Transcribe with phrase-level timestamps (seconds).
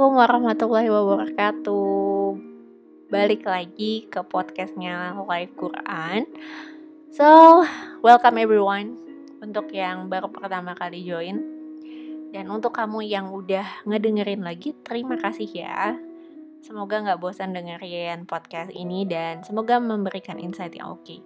[0.00, 2.24] Assalamualaikum warahmatullahi wabarakatuh.
[3.12, 6.24] Balik lagi ke podcastnya Live Quran.
[7.12, 7.28] So,
[8.00, 8.96] welcome everyone
[9.44, 11.44] Untuk yang baru pertama kali join.
[12.32, 15.92] Dan untuk kamu yang udah ngedengerin lagi Terima kasih ya.
[16.64, 21.04] Semoga gak bosan dengerin podcast ini Dan semoga memberikan insight yang oke.
[21.04, 21.20] Okay.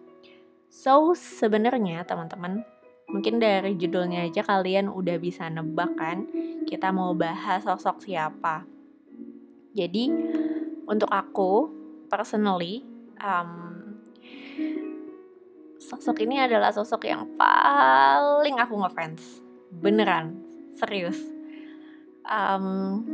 [0.66, 2.66] So, sebenarnya teman-teman
[3.04, 6.24] Mungkin dari judulnya aja kalian udah bisa nebak kan
[6.64, 8.64] kita mau bahas sosok siapa.
[9.74, 10.08] Jadi
[10.88, 11.68] untuk aku
[12.08, 12.84] personally
[13.20, 14.00] um,
[15.76, 19.44] sosok ini adalah sosok yang paling aku ngefans.
[19.68, 20.40] Beneran
[20.72, 21.20] serius.
[22.24, 23.04] Um,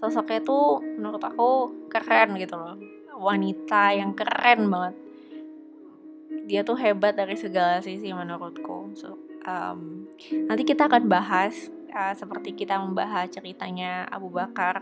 [0.00, 1.50] sosoknya tuh menurut aku
[1.92, 2.76] keren gitu loh.
[3.18, 5.07] Wanita yang keren banget
[6.48, 8.96] dia tuh hebat dari segala sisi menurutku.
[8.96, 10.08] So, um,
[10.48, 14.80] nanti kita akan bahas uh, seperti kita membahas ceritanya Abu Bakar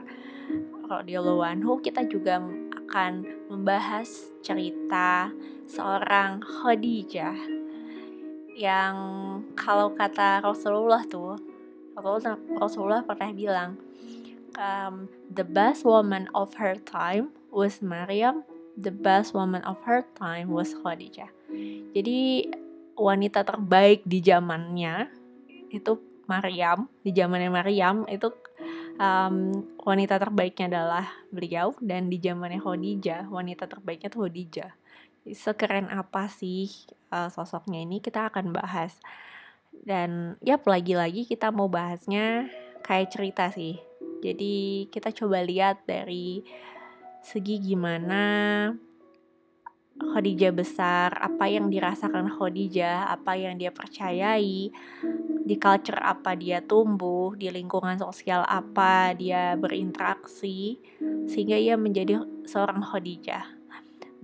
[0.87, 2.39] radhiyallahu anhu kita juga
[2.87, 5.35] akan membahas cerita
[5.67, 7.35] seorang Khadijah
[8.55, 8.95] yang
[9.59, 11.37] kalau kata Rasulullah tuh
[12.57, 13.77] Rasulullah pernah bilang
[14.55, 18.47] um, the best woman of her time was Maryam
[18.79, 21.36] the best woman of her time was Khadijah
[21.95, 22.51] jadi
[22.97, 25.11] wanita terbaik di zamannya
[25.71, 28.33] itu Maryam di zamannya Maryam itu
[28.99, 34.73] um, wanita terbaiknya adalah beliau dan di zamannya Khadijah wanita terbaiknya tuh Khadijah.
[35.27, 36.71] Sekeren apa sih
[37.11, 38.97] uh, sosoknya ini kita akan bahas.
[39.77, 42.49] Dan ya lagi-lagi kita mau bahasnya
[42.83, 43.79] kayak cerita sih.
[44.25, 46.43] Jadi kita coba lihat dari
[47.21, 48.71] segi gimana
[49.97, 54.69] Khadijah besar, apa yang dirasakan Khadijah, apa yang dia percayai,
[55.47, 60.77] di culture apa dia tumbuh, di lingkungan sosial apa dia berinteraksi,
[61.25, 63.57] sehingga ia menjadi seorang Khadijah.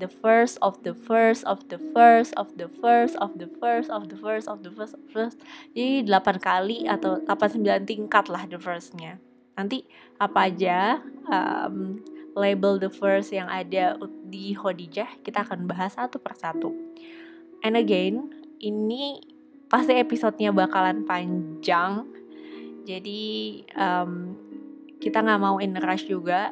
[0.03, 4.11] The first of the first of the first of the first of the first of
[4.11, 5.37] the first of the first of the first.
[5.78, 9.22] Jadi 8 kali atau 8 9 tingkat lah the firstnya.
[9.55, 9.87] Nanti
[10.19, 10.99] apa aja
[11.31, 13.97] um, label the first yang ada
[14.28, 16.72] di Khadijah kita akan bahas satu persatu.
[17.62, 19.22] And again, ini
[19.69, 22.09] pasti episodenya bakalan panjang.
[22.82, 24.34] Jadi um,
[24.98, 26.50] kita nggak mau in rush juga.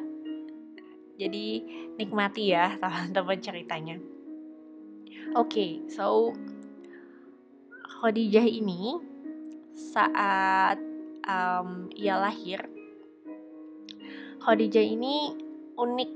[1.19, 1.61] Jadi
[1.99, 3.97] nikmati ya teman-teman ceritanya.
[5.31, 6.35] Oke, okay, so
[8.01, 8.97] Khadijah ini
[9.71, 10.75] saat
[11.23, 12.67] um, ia lahir,
[14.41, 15.37] Khadijah ini
[15.81, 16.11] unik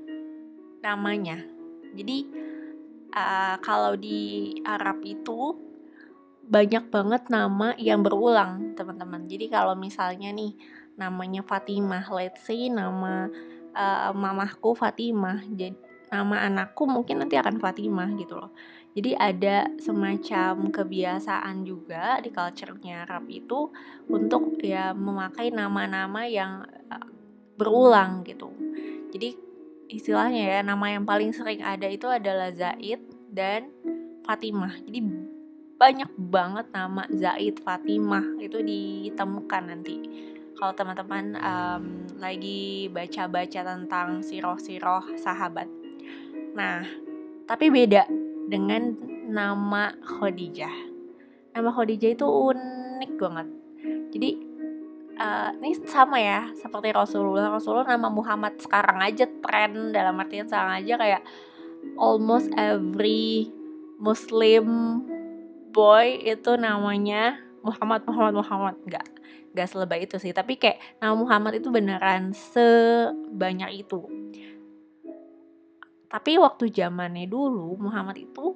[0.86, 1.42] namanya.
[1.98, 2.18] Jadi
[3.10, 5.58] uh, kalau di Arab itu
[6.46, 9.26] banyak banget nama yang berulang, teman-teman.
[9.26, 10.54] Jadi kalau misalnya nih
[10.94, 13.26] namanya Fatimah, let's say nama
[13.74, 15.74] uh, mamahku Fatimah, jadi
[16.14, 18.54] nama anakku mungkin nanti akan Fatimah gitu loh.
[18.96, 23.68] Jadi ada semacam kebiasaan juga di culture-nya Arab itu
[24.08, 27.10] untuk ya memakai nama-nama yang uh,
[27.58, 28.54] berulang gitu.
[29.12, 29.45] Jadi
[29.90, 33.70] istilahnya ya nama yang paling sering ada itu adalah Zaid dan
[34.26, 34.74] Fatimah.
[34.86, 35.00] Jadi
[35.76, 39.96] banyak banget nama Zaid Fatimah itu ditemukan nanti.
[40.56, 41.84] Kalau teman-teman um,
[42.16, 45.68] lagi baca-baca tentang siroh-siroh sahabat.
[46.56, 46.88] Nah,
[47.44, 48.08] tapi beda
[48.48, 48.96] dengan
[49.28, 50.72] nama Khadijah.
[51.52, 53.48] Nama Khadijah itu unik banget.
[54.16, 54.30] Jadi
[55.20, 57.52] uh, ini sama ya seperti Rasulullah.
[57.52, 61.22] Rasulullah nama Muhammad sekarang aja tren dalam artian sekarang aja kayak
[61.96, 63.50] almost every
[64.00, 65.00] Muslim
[65.72, 68.76] boy itu namanya Muhammad Muhammad Muhammad.
[68.84, 69.06] Nggak
[69.56, 74.04] nggak selebay itu sih tapi kayak nama Muhammad itu beneran sebanyak itu.
[76.06, 78.56] Tapi waktu zamannya dulu Muhammad itu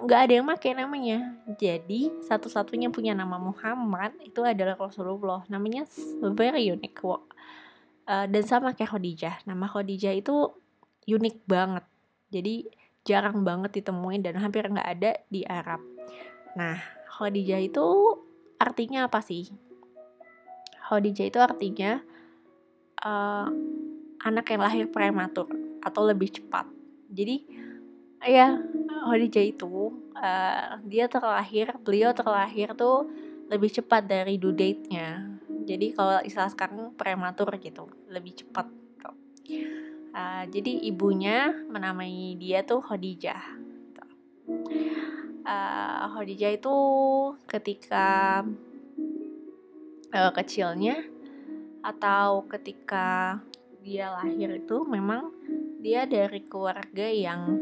[0.00, 1.36] nggak ada yang pakai namanya.
[1.60, 5.44] Jadi satu-satunya punya nama Muhammad itu adalah Rasulullah.
[5.52, 5.84] Namanya
[6.32, 9.36] very unique uh, dan sama kayak Khadijah.
[9.44, 10.50] Nama Khadijah itu
[11.04, 11.84] unik banget.
[12.32, 12.54] Jadi
[13.04, 15.80] jarang banget ditemuin dan hampir nggak ada di Arab.
[16.56, 16.80] Nah
[17.20, 17.86] Khadijah itu
[18.56, 19.52] artinya apa sih?
[20.90, 22.00] Khadijah itu artinya
[23.04, 23.46] uh,
[24.20, 25.48] anak yang lahir prematur
[25.80, 26.68] atau lebih cepat.
[27.10, 27.46] Jadi
[28.20, 28.60] ya
[29.00, 33.08] Khadijah itu uh, dia terlahir beliau terlahir tuh
[33.48, 35.40] lebih cepat dari due date-nya.
[35.64, 38.66] Jadi kalau istilah sekarang prematur gitu lebih cepat
[40.14, 43.42] uh, jadi ibunya menamai dia tuh Khadijah
[45.44, 46.76] uh, Khadijah itu
[47.46, 48.42] ketika
[50.14, 51.00] uh, kecilnya
[51.80, 53.40] atau ketika
[53.80, 55.32] dia lahir itu memang
[55.80, 57.56] dia dari keluarga yang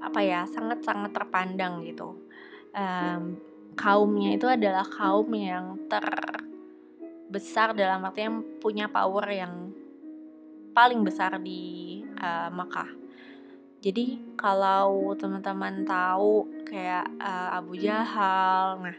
[0.00, 2.16] apa ya sangat-sangat terpandang gitu
[2.76, 3.22] um,
[3.76, 9.72] kaumnya itu adalah kaum yang terbesar dalam artian punya power yang
[10.76, 12.88] paling besar di uh, Makkah.
[13.80, 18.96] Jadi kalau teman-teman tahu kayak uh, Abu Jahal, nah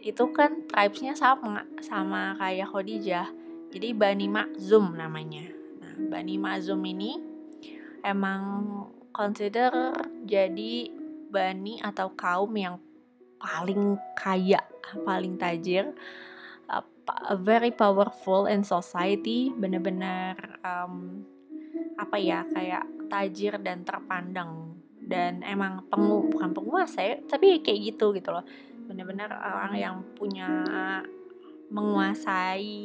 [0.00, 3.28] itu kan tribesnya sama sama kayak Khadijah.
[3.72, 5.48] Jadi Bani Makzum namanya.
[5.80, 7.16] Nah, Bani Makzum ini
[8.04, 8.68] emang
[9.12, 9.92] consider
[10.24, 10.88] jadi
[11.32, 12.76] bani atau kaum yang
[13.36, 14.60] paling kaya,
[15.04, 15.92] paling tajir,
[16.68, 16.84] uh,
[17.38, 21.24] very powerful in society, bener-bener um,
[22.00, 24.76] apa ya kayak tajir dan terpandang.
[25.02, 28.46] Dan emang pengu bukan penguasa ya tapi kayak gitu gitu loh.
[28.86, 30.62] Bener-bener orang yang punya
[31.74, 32.78] menguasai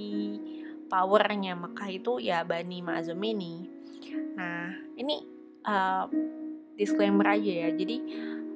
[0.89, 1.53] powernya.
[1.53, 3.77] Mekah itu ya Bani Mazum ini
[4.37, 5.36] nah ini
[5.67, 6.07] uh,
[6.79, 8.01] disclaimer aja ya jadi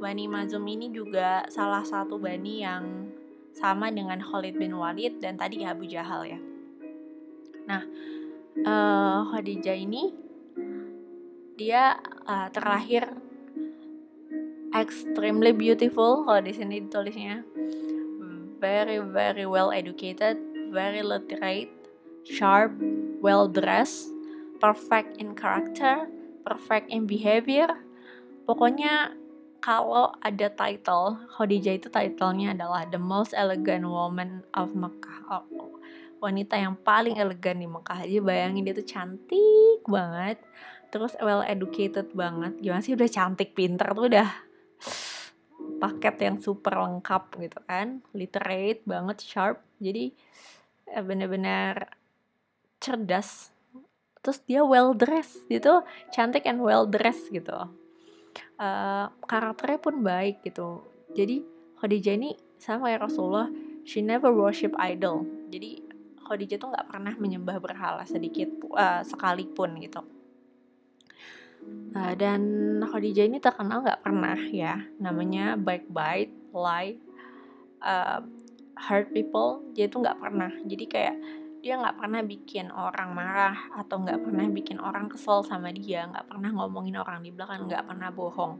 [0.01, 3.13] Bani Mazum ini juga salah satu bani yang
[3.53, 6.39] sama dengan Khalid bin Walid dan tadi Abu Jahal ya.
[7.69, 7.85] Nah,
[8.65, 10.09] uh, Khadijah ini
[11.53, 13.05] dia uh, terlahir
[14.73, 17.45] extremely beautiful kalau di sini ditulisnya
[18.57, 20.41] very very well educated,
[20.73, 21.69] very literate,
[22.25, 22.73] sharp,
[23.21, 24.09] well dressed,
[24.57, 26.09] perfect in character,
[26.43, 27.69] perfect in behavior.
[28.45, 29.15] Pokoknya
[29.61, 35.21] kalau ada title, Khadijah itu titlenya adalah The Most Elegant Woman of Mecca.
[35.29, 35.45] Oh,
[36.17, 38.01] wanita yang paling elegan di Mekah.
[38.05, 40.41] Jadi bayangin dia tuh cantik banget.
[40.89, 42.57] Terus well educated banget.
[42.57, 44.29] Gimana sih udah cantik, pinter tuh udah
[45.81, 48.01] paket yang super lengkap gitu kan.
[48.17, 49.61] Literate banget, sharp.
[49.77, 50.13] Jadi
[50.89, 51.85] eh, bener-bener
[52.81, 53.50] cerdas.
[54.21, 55.81] Terus dia well dressed gitu,
[56.13, 57.57] cantik and well dressed gitu.
[58.61, 60.85] Uh, karakternya pun baik gitu.
[61.17, 61.41] Jadi
[61.81, 63.49] Khadijah ini sama kayak Rasulullah
[63.81, 65.25] she never worship idol.
[65.49, 65.81] Jadi
[66.21, 68.47] Khadijah tuh nggak pernah menyembah berhala sedikit
[68.77, 70.05] uh, sekalipun gitu.
[71.97, 72.41] Uh, dan
[72.85, 74.85] Khadijah ini terkenal nggak pernah ya.
[75.01, 77.01] Namanya backbite lie
[77.81, 78.21] uh,
[78.77, 80.53] hurt people dia tuh nggak pernah.
[80.63, 81.17] Jadi kayak
[81.61, 86.25] dia nggak pernah bikin orang marah atau nggak pernah bikin orang kesel sama dia nggak
[86.25, 88.57] pernah ngomongin orang di belakang nggak pernah bohong.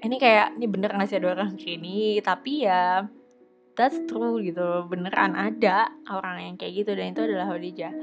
[0.00, 2.16] Ini kayak ini bener nggak sih ada orang gini?
[2.24, 3.04] Tapi ya
[3.76, 7.94] that's true gitu beneran ada orang yang kayak gitu dan itu adalah Khadijah.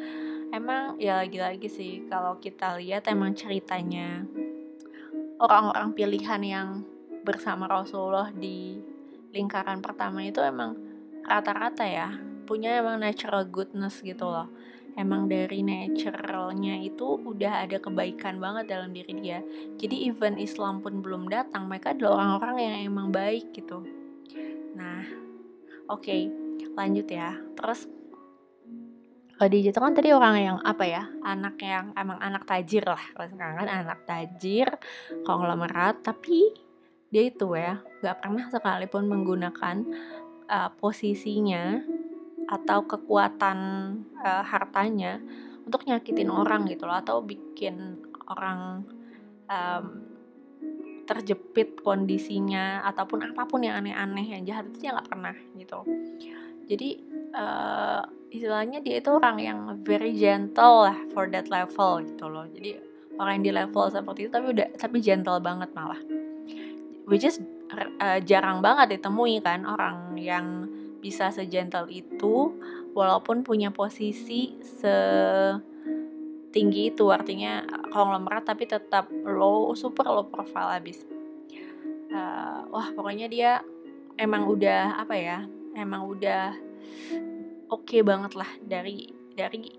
[0.54, 4.24] Emang ya lagi-lagi sih kalau kita lihat emang ceritanya
[5.42, 6.70] orang-orang pilihan yang
[7.26, 8.78] bersama Rasulullah di
[9.34, 10.78] lingkaran pertama itu emang
[11.26, 14.48] rata-rata ya punya emang natural goodness gitu loh.
[14.96, 19.44] Emang dari naturalnya itu udah ada kebaikan banget dalam diri dia.
[19.76, 23.84] Jadi even Islam pun belum datang mereka adalah orang-orang yang emang baik gitu.
[24.78, 25.04] Nah
[25.92, 26.32] oke okay,
[26.80, 27.36] lanjut ya.
[27.60, 27.92] Terus
[29.36, 33.04] Khadijah itu kan tadi orang yang apa ya anak yang emang anak tajir lah.
[33.12, 34.72] Kalau sekarang kan anak tajir
[35.28, 36.56] konglomerat tapi
[37.12, 39.84] dia itu ya gak pernah sekalipun menggunakan
[40.48, 41.84] uh, posisinya
[42.46, 43.58] atau kekuatan
[44.22, 45.18] uh, hartanya
[45.66, 47.98] untuk nyakitin orang gitu loh atau bikin
[48.30, 48.86] orang
[49.50, 49.86] um,
[51.06, 55.80] terjepit kondisinya ataupun apa pun yang aneh-aneh yang jahat itu dia nggak pernah gitu.
[56.66, 56.90] Jadi
[57.38, 58.02] uh,
[58.34, 62.50] istilahnya dia itu orang yang very gentle lah for that level gitu loh.
[62.50, 62.82] Jadi
[63.22, 66.02] orang yang di level seperti itu tapi udah tapi gentle banget malah.
[67.06, 67.38] Which is
[68.02, 70.66] uh, jarang banget ditemui kan orang yang
[71.06, 72.58] bisa segentle itu
[72.98, 75.62] walaupun punya posisi setinggi
[76.90, 77.62] itu artinya
[77.94, 81.06] konglomerat tapi tetap low super low profile abis.
[82.10, 83.62] Uh, wah pokoknya dia
[84.18, 85.46] emang udah apa ya
[85.78, 86.58] emang udah
[87.70, 89.78] oke okay banget lah dari dari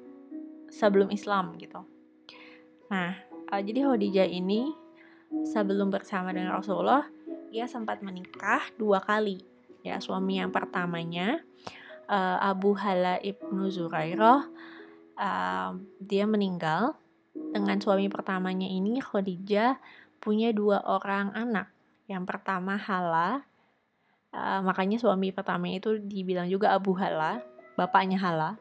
[0.70, 1.82] sebelum Islam gitu.
[2.86, 3.18] Nah
[3.50, 4.70] uh, jadi Khadijah ini
[5.42, 7.02] sebelum bersama dengan Rasulullah
[7.50, 9.55] ia sempat menikah dua kali
[9.86, 11.38] ya suami yang pertamanya
[12.10, 14.50] uh, Abu Hala ibnu Zurairah
[15.18, 15.70] uh,
[16.02, 16.98] dia meninggal.
[17.36, 19.76] Dengan suami pertamanya ini Khadijah
[20.24, 21.68] punya dua orang anak.
[22.08, 23.44] Yang pertama Hala
[24.32, 27.44] uh, makanya suami pertamanya itu dibilang juga Abu Hala
[27.76, 28.56] bapaknya Hala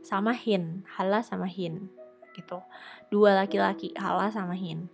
[0.00, 1.92] sama Hin Hala sama Hin
[2.32, 2.64] gitu.
[3.12, 4.88] Dua laki-laki Hala sama Hin.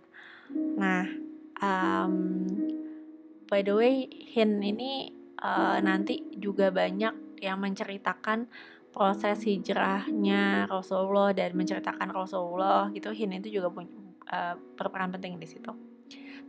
[0.51, 1.07] Nah
[1.63, 2.13] um,
[3.47, 8.49] by the way Hin ini uh, nanti juga banyak yang menceritakan
[8.89, 13.13] proses hijrahnya Rasulullah dan menceritakan Rasulullah gitu.
[13.13, 13.93] Hind itu juga punya
[14.31, 15.69] uh, berperan penting di situ.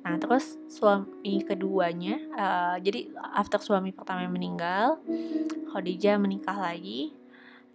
[0.01, 5.03] Nah terus suami keduanya uh, jadi after suami pertama meninggal
[5.75, 7.13] Khadijah menikah lagi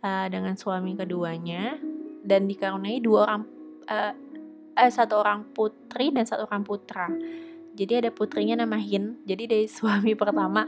[0.01, 1.77] uh, dengan suami keduanya.
[2.23, 3.43] Dan dikaruniai dua orang
[3.91, 4.15] uh,
[4.79, 7.11] eh, satu orang putri dan satu orang putra.
[7.73, 9.21] Jadi ada putrinya nama Hin.
[9.25, 10.65] Jadi dari suami pertama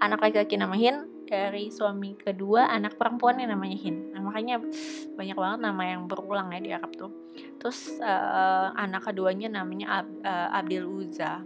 [0.00, 4.12] anak laki-laki nama Hin dari suami kedua anak perempuan yang namanya Hin.
[4.12, 4.60] Nah, makanya
[5.16, 7.12] banyak banget nama yang berulang ya di Arab tuh.
[7.58, 11.42] Terus uh, anak keduanya namanya Ab, uh, Abdul Uzza.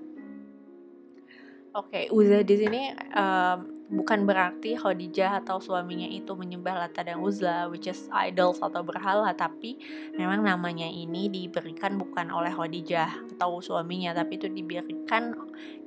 [1.79, 3.57] Oke okay, Uzza di sini uh,
[3.89, 9.33] bukan berarti Khadijah atau suaminya itu menyembah Lata dan Uzza which is idols atau berhala
[9.33, 9.81] tapi
[10.17, 15.33] memang namanya ini diberikan bukan oleh Khadijah atau suaminya tapi itu diberikan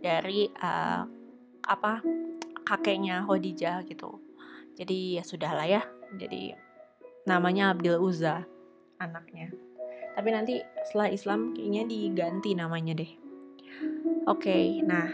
[0.02, 1.06] dari uh,
[1.66, 2.02] apa
[2.72, 4.24] kakeknya Khadijah gitu.
[4.80, 5.84] Jadi ya sudahlah ya.
[6.16, 6.56] Jadi
[7.28, 8.48] namanya Abdul Uzza
[8.96, 9.52] anaknya.
[10.16, 13.12] Tapi nanti setelah Islam kayaknya diganti namanya deh.
[14.28, 15.12] Oke okay, nah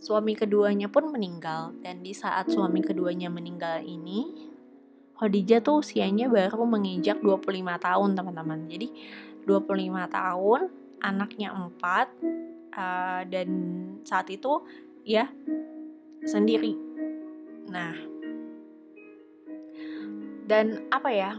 [0.00, 1.76] Suami keduanya pun meninggal.
[1.84, 4.48] Dan di saat suami keduanya meninggal ini
[5.20, 7.44] Khadijah tuh usianya baru menginjak 25
[7.76, 8.64] tahun teman-teman.
[8.64, 8.88] Jadi
[9.44, 10.60] 25 tahun,
[11.04, 12.00] anaknya 4 uh,
[12.72, 13.48] eh, dan
[14.00, 14.64] saat itu
[15.04, 15.28] ya
[16.26, 16.76] sendiri.
[17.70, 17.94] Nah,
[20.48, 21.32] dan apa ya?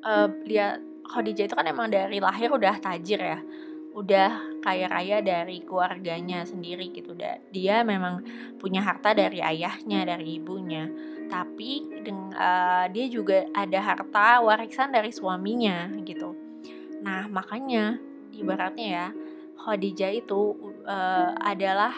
[0.00, 0.28] Uh,
[1.10, 3.38] Khadijah itu kan emang dari lahir udah tajir ya
[3.90, 7.10] udah kaya raya dari keluarganya sendiri gitu
[7.50, 8.22] dia memang
[8.62, 10.86] punya harta dari ayahnya dari ibunya
[11.26, 11.90] tapi
[12.38, 16.38] uh, dia juga ada harta warisan dari suaminya gitu
[17.02, 17.98] nah makanya
[18.30, 19.06] ibaratnya ya
[19.58, 20.54] Khadijah itu
[20.86, 21.92] uh, adalah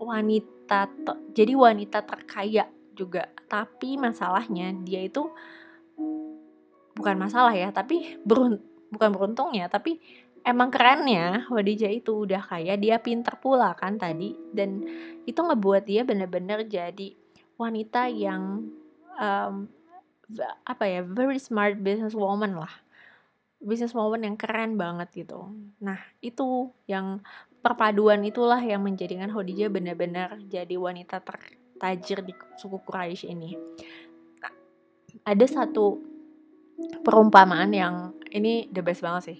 [0.00, 0.51] wanita
[1.32, 3.28] jadi wanita terkaya juga.
[3.48, 5.28] Tapi masalahnya dia itu
[6.92, 8.60] bukan masalah ya tapi berun
[8.92, 9.96] bukan beruntung ya tapi
[10.44, 14.34] emang kerennya Khadijah itu udah kaya dia pinter pula kan tadi.
[14.52, 14.84] Dan
[15.24, 17.14] itu ngebuat dia bener-bener jadi
[17.56, 18.66] wanita yang
[19.16, 19.70] um,
[20.64, 22.72] apa ya very smart business woman lah.
[23.62, 25.54] Business woman yang keren banget gitu.
[25.78, 27.22] Nah itu yang
[27.62, 33.54] perpaduan itulah yang menjadikan Khadijah benar-benar jadi wanita tertajir di suku Quraisy ini.
[34.42, 34.52] Nah,
[35.22, 36.02] ada satu
[37.06, 37.94] perumpamaan yang
[38.34, 39.38] ini the best banget sih.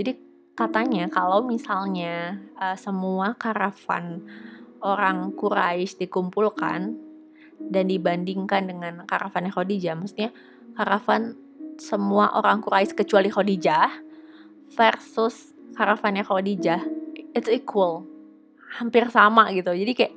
[0.00, 0.12] Jadi
[0.56, 4.24] katanya kalau misalnya uh, semua karavan
[4.80, 6.96] orang Quraisy dikumpulkan
[7.58, 10.30] dan dibandingkan dengan karavannya Khadijah, maksudnya
[10.78, 11.36] karavan
[11.78, 13.90] semua orang Quraisy kecuali Khadijah
[14.74, 16.82] versus karavannya Khadijah,
[17.38, 18.04] it's equal,
[18.76, 19.70] hampir sama gitu.
[19.70, 20.14] Jadi kayak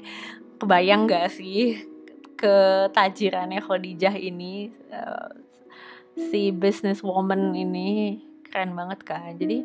[0.57, 1.85] kebayang gak sih
[2.35, 5.29] ketajirannya Khadijah ini uh,
[6.17, 9.37] si businesswoman ini keren banget kan.
[9.37, 9.61] Jadi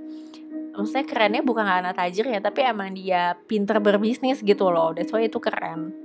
[0.76, 5.25] maksudnya kerennya bukan karena tajir ya tapi emang dia pinter berbisnis gitu loh that's why
[5.25, 5.96] itu keren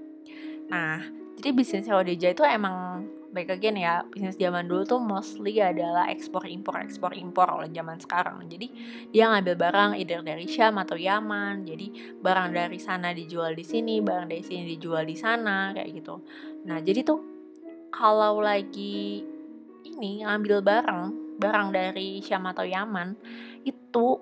[0.71, 1.03] nah
[1.35, 6.43] jadi bisnis Khadijah itu emang baik again ya bisnis zaman dulu tuh mostly adalah ekspor
[6.43, 8.43] impor ekspor impor oleh zaman sekarang.
[8.45, 8.67] Jadi
[9.09, 11.63] dia ngambil barang either dari Syam atau Yaman.
[11.63, 16.15] Jadi barang dari sana dijual di sini barang dari sini dijual di sana kayak gitu.
[16.67, 17.19] Nah jadi tuh
[17.91, 19.23] kalau lagi
[19.87, 21.03] ini ngambil barang
[21.39, 23.15] barang dari Syam atau Yaman
[23.63, 24.19] itu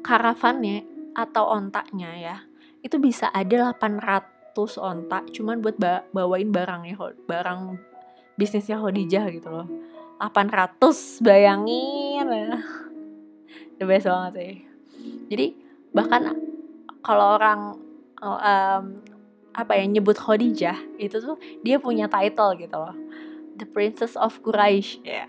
[0.00, 2.36] karavannya atau ontaknya ya
[2.80, 6.96] itu bisa ada 800 ontak cuman buat ba bawain barangnya.
[7.28, 7.76] Barang
[8.36, 9.66] bisnisnya Khadijah gitu loh.
[10.20, 12.24] 800 bayangin.
[12.28, 12.60] Ya
[13.78, 14.54] the best banget sih.
[15.32, 15.46] Jadi
[15.92, 16.36] bahkan
[17.04, 17.60] kalau orang
[18.20, 18.84] um,
[19.56, 22.96] apa ya nyebut Khadijah itu tuh dia punya title gitu loh.
[23.56, 25.28] The princess of Quraisy ya.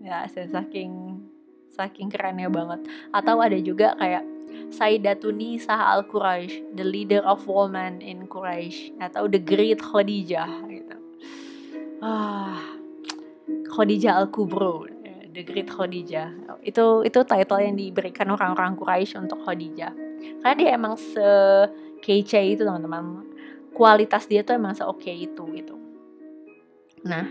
[0.00, 0.26] Yeah.
[0.30, 1.22] ya saking
[1.70, 2.86] saking kerennya banget.
[3.14, 4.26] Atau ada juga kayak
[4.70, 10.99] Sayyidatuni Sah al Quraisy the leader of women in Quraisy atau the great Khadijah gitu
[12.00, 12.60] ah
[13.70, 16.58] Khadijah al Kubro the great Khadijah.
[16.60, 19.94] Itu itu title yang diberikan orang-orang Quraisy untuk Khadijah.
[20.42, 21.30] Karena dia emang se
[22.02, 23.24] kece itu teman-teman.
[23.70, 25.78] Kualitas dia tuh emang se oke itu gitu.
[27.06, 27.30] Nah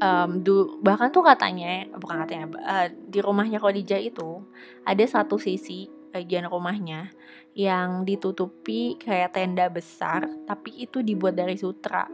[0.00, 4.42] um, du bahkan tuh katanya bukan katanya uh, di rumahnya Khadijah itu
[4.82, 7.12] ada satu sisi bagian rumahnya
[7.52, 12.08] yang ditutupi kayak tenda besar tapi itu dibuat dari sutra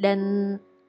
[0.00, 0.18] dan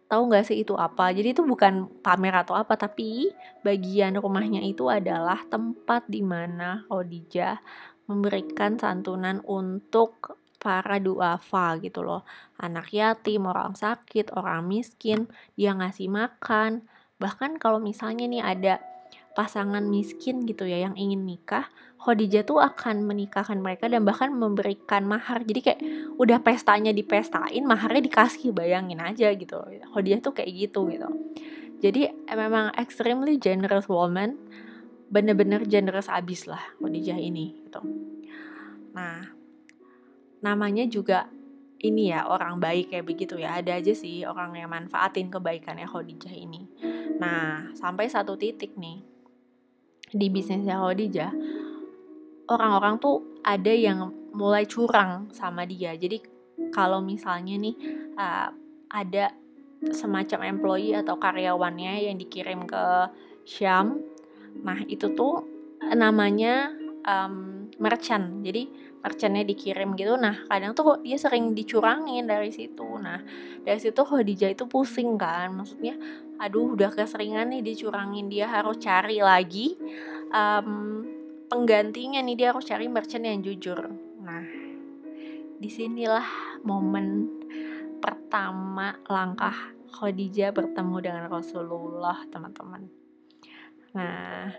[0.08, 1.12] tahu nggak sih itu apa?
[1.12, 3.32] Jadi itu bukan pamer atau apa tapi
[3.64, 7.60] bagian rumahnya itu adalah tempat di mana Khadijah
[8.08, 12.28] memberikan santunan untuk para duafa gitu loh.
[12.60, 16.84] Anak yatim orang sakit orang miskin dia ngasih makan.
[17.20, 18.74] Bahkan kalau misalnya nih ada
[19.32, 21.72] pasangan miskin gitu ya yang ingin nikah
[22.02, 25.46] Khadijah tuh akan menikahkan mereka dan bahkan memberikan mahar.
[25.46, 25.82] Jadi kayak
[26.18, 29.62] udah pestanya dipestain maharnya dikasih bayangin aja gitu.
[29.94, 31.06] Khadijah tuh kayak gitu gitu.
[31.78, 34.34] Jadi memang extremely generous woman
[35.14, 37.86] bener-bener generous abis lah Khadijah ini gitu.
[38.98, 39.22] Nah
[40.42, 41.30] namanya juga
[41.86, 43.62] ini ya orang baik kayak begitu ya.
[43.62, 46.66] Ada aja sih orang yang manfaatin kebaikannya Khadijah ini.
[47.22, 49.11] Nah sampai satu titik nih
[50.12, 51.32] di bisnisnya Khadijah
[52.52, 55.96] orang-orang tuh ada yang mulai curang sama dia.
[55.96, 56.20] Jadi
[56.72, 57.76] kalau misalnya nih
[58.16, 58.50] uh,
[58.92, 59.32] ada
[59.92, 63.10] semacam employee atau karyawannya yang dikirim ke
[63.48, 63.98] Syam,
[64.62, 65.42] nah itu tuh
[65.96, 66.70] namanya
[67.08, 68.46] um, merchant.
[68.46, 68.70] Jadi
[69.02, 70.14] merchantnya dikirim gitu.
[70.20, 72.86] Nah kadang tuh dia sering dicurangin dari situ.
[73.02, 73.20] Nah
[73.66, 75.58] dari situ Khadijah itu pusing kan.
[75.58, 75.98] Maksudnya,
[76.42, 78.26] aduh udah keseringan nih dicurangin.
[78.26, 79.78] Dia harus cari lagi.
[80.34, 81.06] Um,
[81.46, 82.34] penggantinya nih.
[82.34, 83.94] Dia harus cari merchant yang jujur.
[84.26, 84.46] Nah
[85.62, 87.30] di sinilah momen
[88.02, 92.90] pertama langkah Khadijah bertemu dengan Rasulullah teman-teman.
[93.94, 94.50] Nah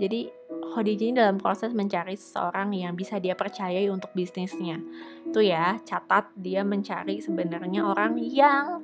[0.00, 0.32] jadi
[0.72, 4.80] Khadijah ini dalam proses mencari seseorang yang bisa dia percayai untuk bisnisnya.
[5.28, 8.80] Tuh ya catat dia mencari sebenarnya orang yang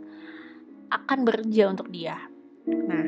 [0.89, 2.17] akan bekerja untuk dia.
[2.67, 3.07] Nah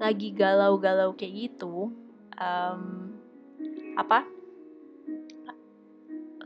[0.00, 1.92] lagi galau-galau kayak gitu
[2.40, 2.82] um,
[3.94, 4.24] apa?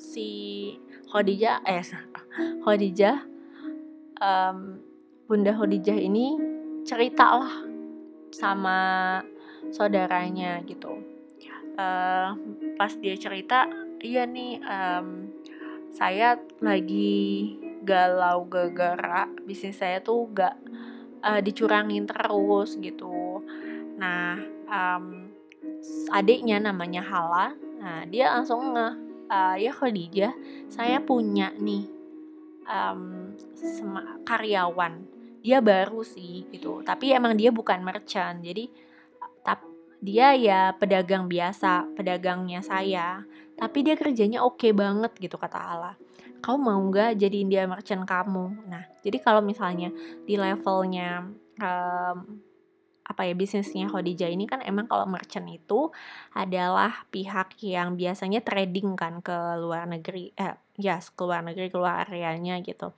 [0.01, 0.29] Si
[1.09, 1.85] Khadijah eh
[2.67, 3.23] Khadijah
[4.19, 4.83] um,
[5.31, 6.37] Bunda Khadijah ini
[6.83, 7.55] cerita lah
[8.35, 8.79] sama
[9.71, 11.01] saudaranya gitu.
[11.75, 12.39] Uh,
[12.79, 13.67] pas dia cerita
[13.99, 15.27] iya nih um,
[15.91, 20.57] saya lagi galau gara-gara bisnis saya tuh gak
[21.21, 23.45] uh, dicurangin terus gitu.
[24.01, 25.29] Nah um,
[26.11, 27.53] adiknya namanya Hala
[27.85, 28.89] nah dia langsung nge
[29.29, 30.33] uh, ya Khadijah
[30.73, 31.85] saya punya nih
[32.65, 33.31] um,
[34.25, 35.13] karyawan.
[35.45, 36.81] Dia baru sih gitu.
[36.81, 38.65] Tapi emang dia bukan merchant jadi
[40.05, 43.25] dia ya pedagang biasa pedagangnya saya.
[43.57, 45.97] Tapi dia kerjanya oke okay banget gitu kata Allah
[46.45, 48.69] kau mau nggak jadiin dia merchant kamu?
[48.69, 49.89] Nah jadi kalau misalnya
[50.29, 51.25] di levelnya
[51.57, 52.17] um,
[53.05, 55.93] apa ya bisnisnya Khadijah ini kan emang kalau merchant itu
[56.33, 61.69] adalah pihak yang biasanya trading kan ke luar negeri eh ya yes, ke luar negeri
[61.71, 62.97] keluar areanya gitu.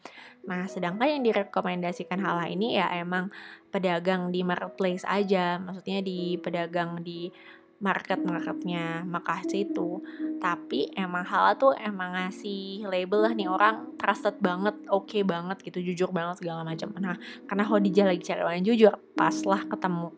[0.49, 3.35] Nah sedangkan yang direkomendasikan hal ini ya emang
[3.69, 7.29] pedagang di marketplace aja, maksudnya di pedagang di
[7.77, 10.01] market-marketnya Mekah situ
[10.37, 15.61] tapi emang hal tuh emang ngasih label lah nih orang trusted banget oke okay banget
[15.65, 16.93] gitu jujur banget segala macam.
[17.01, 17.17] Nah
[17.49, 20.09] karena Khadijah lagi cari orang jujur pas lah ketemu.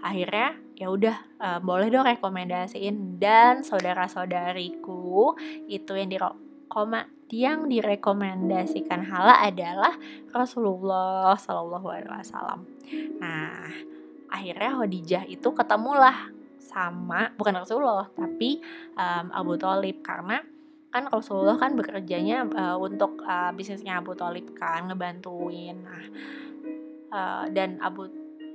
[0.00, 3.20] Akhirnya ya udah uh, boleh dong rekomendasiin.
[3.20, 5.36] Dan saudara-saudariku
[5.68, 6.18] itu yang di
[6.70, 9.94] koma yang direkomendasikan hala adalah
[10.34, 12.66] Rasulullah Shallallahu Alaihi Wasallam.
[13.22, 13.70] Nah,
[14.26, 16.39] akhirnya Khadijah itu ketemulah
[16.70, 18.62] sama bukan Rasulullah tapi
[18.94, 20.06] um, Abu Talib.
[20.06, 20.38] Karena
[20.90, 25.82] kan Rasulullah kan bekerjanya uh, untuk uh, bisnisnya Abu Talib kan ngebantuin.
[25.82, 26.04] Nah
[27.10, 28.06] uh, dan Abu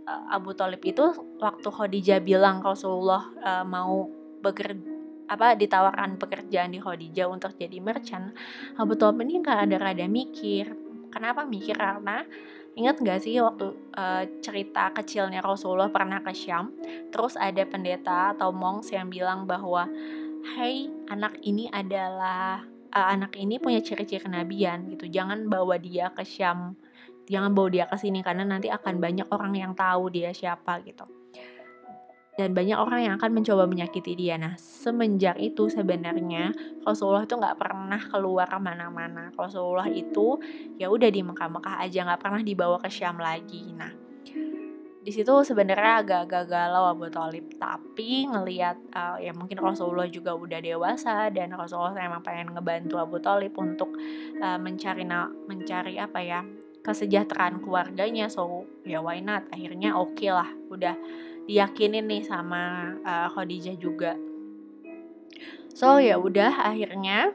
[0.08, 4.08] uh, Abu Talib itu waktu Khadijah bilang Rasulullah uh, mau
[4.40, 8.30] bekerja apa ditawarkan pekerjaan di Khadijah untuk jadi merchant
[8.78, 10.70] Abu Talib ini kan ada rada mikir.
[11.10, 11.74] Kenapa mikir?
[11.80, 12.22] Karena
[12.76, 16.76] Ingat gak sih waktu uh, cerita kecilnya Rasulullah pernah ke Syam,
[17.08, 19.88] terus ada pendeta atau monks yang bilang bahwa,
[20.56, 25.08] "Hai, anak ini adalah uh, anak ini punya ciri-ciri kenabian gitu.
[25.08, 26.76] Jangan bawa dia ke Syam.
[27.32, 31.25] Jangan bawa dia ke sini karena nanti akan banyak orang yang tahu dia siapa gitu."
[32.36, 34.36] Dan banyak orang yang akan mencoba menyakiti dia.
[34.36, 36.52] Nah, semenjak itu sebenarnya
[36.84, 39.32] Rasulullah itu nggak pernah keluar ke mana-mana.
[39.36, 40.40] Rasulullah itu
[40.76, 43.72] ya udah di Mekah-Mekah aja, nggak pernah dibawa ke Syam lagi.
[43.72, 44.06] Nah,
[45.06, 47.46] di situ sebenarnya agak-agak galau Abu Talib.
[47.62, 53.22] Tapi ngelihat uh, ya mungkin Rasulullah juga udah dewasa dan Rasulullah emang pengen ngebantu Abu
[53.22, 53.94] Talib untuk
[54.42, 55.06] uh, mencari
[55.46, 56.42] mencari apa ya
[56.82, 58.34] kesejahteraan keluarganya.
[58.34, 59.46] So ya why not?
[59.54, 60.98] Akhirnya oke okay lah, udah
[61.46, 64.18] diyakinin nih sama uh, Khadijah juga.
[65.76, 67.34] So ya udah akhirnya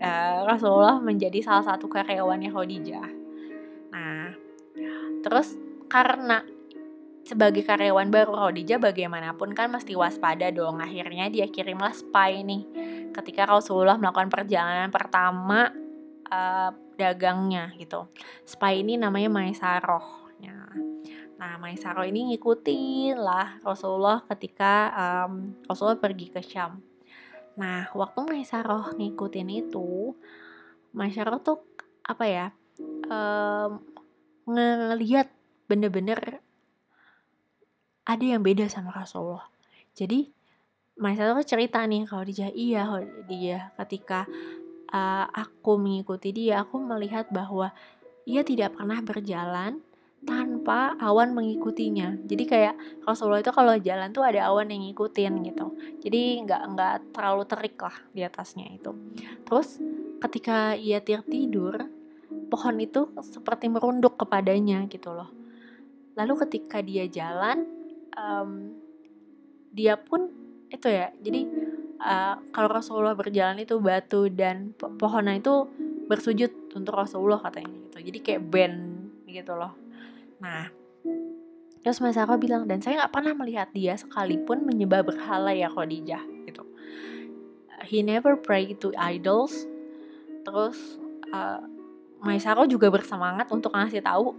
[0.00, 3.08] uh, Rasulullah menjadi salah satu karyawannya Khadijah.
[3.92, 4.32] Nah,
[5.24, 6.42] terus karena
[7.26, 10.78] sebagai karyawan baru Khadijah bagaimanapun kan mesti waspada dong.
[10.78, 12.62] Akhirnya dia kirimlah spy nih.
[13.10, 15.68] Ketika Rasulullah melakukan perjalanan pertama
[16.30, 18.08] uh, dagangnya gitu.
[18.46, 20.25] Spy ini namanya Maisaroh.
[21.36, 26.80] Nah, Maisaroh ini ngikutin lah Rasulullah ketika um, Rasulullah pergi ke Syam.
[27.60, 30.16] Nah, waktu Maisaroh ngikutin itu,
[30.96, 31.60] Maisaroh tuh
[32.08, 32.46] apa ya?
[33.08, 33.84] Um,
[34.48, 35.28] ngelihat
[35.68, 36.40] bener-bener
[38.06, 39.44] ada yang beda sama Rasulullah.
[39.92, 40.32] Jadi
[40.96, 42.88] Maisaroh cerita nih kalau dia iya
[43.28, 44.24] dia ketika
[44.88, 47.76] uh, aku mengikuti dia, aku melihat bahwa
[48.24, 49.84] ia tidak pernah berjalan
[50.26, 52.18] tanpa awan mengikutinya.
[52.26, 52.74] Jadi kayak
[53.06, 55.66] Rasulullah itu kalau jalan tuh ada awan yang ngikutin gitu.
[56.02, 58.90] Jadi nggak nggak terlalu terik lah di atasnya itu.
[59.46, 59.78] Terus
[60.18, 61.86] ketika ia tidur,
[62.50, 65.30] pohon itu seperti merunduk kepadanya gitu loh.
[66.18, 67.62] Lalu ketika dia jalan,
[68.18, 68.74] um,
[69.70, 70.26] dia pun
[70.74, 71.14] itu ya.
[71.22, 71.46] Jadi
[72.02, 75.70] uh, kalau Rasulullah berjalan itu batu dan pohonnya itu
[76.10, 78.10] bersujud untuk Rasulullah katanya gitu.
[78.10, 78.78] Jadi kayak band
[79.30, 79.85] gitu loh
[80.42, 80.68] Nah,
[81.80, 86.64] terus Mas bilang, dan saya nggak pernah melihat dia sekalipun menyembah berhala ya Khadijah gitu.
[87.86, 89.68] He never pray to idols.
[90.42, 90.98] Terus
[91.30, 91.62] uh,
[92.22, 94.34] Maisaro juga bersemangat untuk ngasih tahu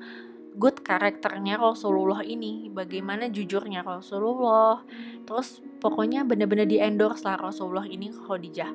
[0.58, 4.82] good karakternya Rasulullah ini, bagaimana jujurnya Rasulullah.
[5.24, 8.72] Terus pokoknya bener-bener di endorse lah Rasulullah ini ke Khadijah.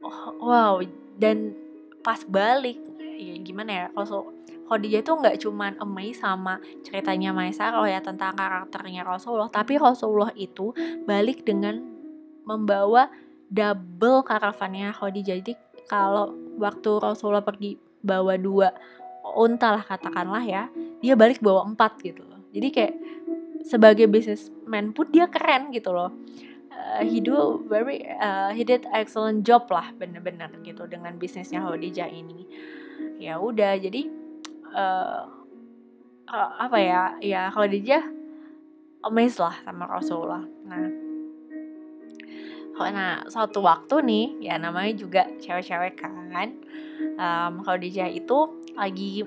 [0.00, 0.74] Oh, wow,
[1.18, 1.52] dan
[2.00, 2.80] pas balik
[3.20, 3.86] ya gimana ya
[4.70, 10.70] Khadijah itu nggak cuman amazed sama ceritanya Maisarah ya tentang karakternya Rasulullah, tapi Rasulullah itu
[11.10, 11.82] balik dengan
[12.46, 13.10] membawa
[13.50, 15.42] double karavannya Khadijah.
[15.42, 15.58] Jadi
[15.90, 18.70] kalau waktu Rasulullah pergi bawa dua
[19.34, 20.70] unta lah katakanlah ya,
[21.02, 22.38] dia balik bawa empat gitu loh.
[22.54, 22.94] Jadi kayak
[23.66, 26.14] sebagai businessman pun dia keren gitu loh.
[26.70, 32.06] Uh, he do very uh, he did excellent job lah bener-bener gitu dengan bisnisnya Khadijah
[32.06, 32.46] ini.
[33.18, 34.08] Ya udah jadi
[34.74, 35.22] uh,
[36.30, 38.02] apa ya ya kalau dia
[39.02, 40.44] amazed lah sama Rasulullah.
[40.66, 41.10] Nah
[42.88, 46.56] nah suatu waktu nih ya namanya juga cewek-cewek kan
[47.20, 48.38] um, kalau dia itu
[48.72, 49.20] lagi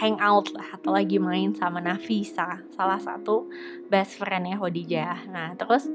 [0.00, 3.52] hangout lah atau lagi main sama Nafisa salah satu
[3.92, 5.92] best friendnya Khadijah nah terus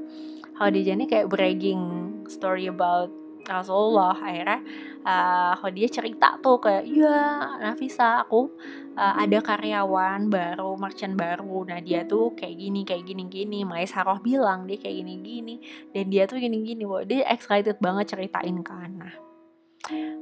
[0.54, 1.82] Khadijah ini kayak bragging
[2.30, 3.10] story about
[3.50, 4.62] Rasulullah akhirnya
[5.02, 7.18] uh, Khadijah cerita tuh kayak ya
[7.58, 8.54] Nafisa aku
[8.94, 11.66] uh, ada karyawan baru merchant baru.
[11.66, 13.58] Nah dia tuh kayak gini kayak gini gini.
[13.66, 15.54] Mais Haroh bilang dia kayak gini gini.
[15.90, 18.90] Dan dia tuh gini gini wah dia excited banget ceritain kan.
[18.94, 19.14] Nah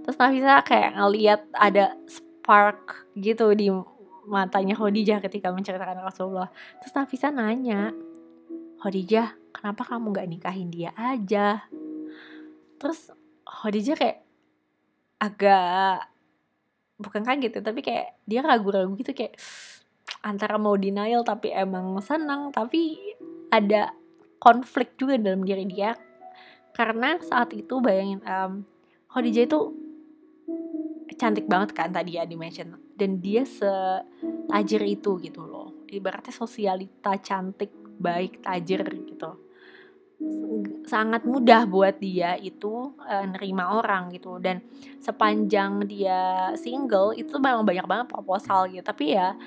[0.02, 3.68] terus Nafisa kayak ngeliat ada spark gitu di
[4.28, 6.48] matanya Khadijah ketika menceritakan Rasulullah.
[6.80, 7.92] Terus Nafisa nanya
[8.78, 11.66] Khadijah kenapa kamu gak nikahin dia aja?
[12.78, 13.10] Terus
[13.48, 14.18] Khadijah kayak
[15.18, 16.12] agak
[17.00, 19.40] bukan kaget ya tapi kayak dia ragu-ragu gitu kayak
[20.22, 22.98] antara mau denial tapi emang senang tapi
[23.48, 23.96] ada
[24.38, 25.96] konflik juga dalam diri dia.
[26.76, 28.62] Karena saat itu bayangin um,
[29.11, 29.61] Khadijah itu
[31.18, 35.74] cantik banget kan tadi ya di mention dan dia setajir itu gitu loh.
[35.90, 39.47] Ibaratnya sosialita cantik baik tajir gitu
[40.83, 44.42] sangat mudah buat dia itu uh, nerima orang gitu.
[44.42, 44.62] Dan
[44.98, 48.83] sepanjang dia single itu memang banyak banget proposal gitu.
[48.83, 49.38] Tapi ya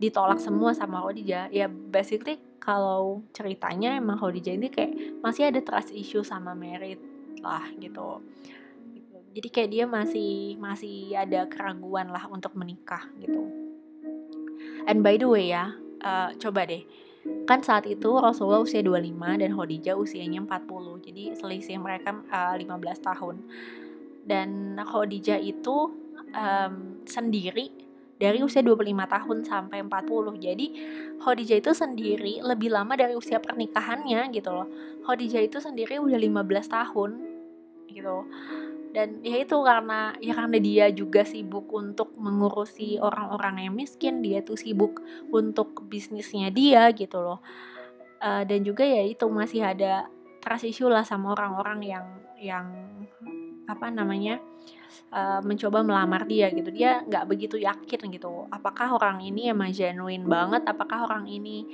[0.00, 1.52] ditolak semua sama Khadijah.
[1.52, 6.98] Ya basically kalau ceritanya emang Khadijah ini kayak masih ada trust issue sama merit
[7.44, 8.24] lah gitu.
[9.34, 13.50] Jadi kayak dia masih masih ada keraguan lah untuk menikah gitu.
[14.88, 17.03] And by the way ya uh, coba deh
[17.44, 21.06] Kan saat itu Rasulullah usia 25 dan Khadijah usianya 40.
[21.08, 23.36] Jadi selisih mereka uh, eh, 15 tahun.
[24.24, 25.92] Dan Khadijah itu
[26.32, 27.72] um, sendiri
[28.14, 30.36] dari usia 25 tahun sampai 40.
[30.40, 30.66] Jadi
[31.20, 34.68] Khadijah itu sendiri lebih lama dari usia pernikahannya gitu loh.
[35.04, 37.10] Khadijah itu sendiri udah 15 tahun
[37.88, 38.26] gitu
[38.94, 44.38] dan ya itu karena ya karena dia juga sibuk untuk mengurusi orang-orang yang miskin dia
[44.46, 45.02] tuh sibuk
[45.34, 47.42] untuk bisnisnya dia gitu loh.
[48.22, 50.06] Uh, dan juga ya itu masih ada
[50.38, 52.06] trust issue lah sama orang-orang yang
[52.38, 52.66] yang
[53.66, 54.38] apa namanya
[55.10, 56.70] uh, mencoba melamar dia gitu.
[56.70, 61.66] Dia nggak begitu yakin gitu apakah orang ini emang genuine banget apakah orang ini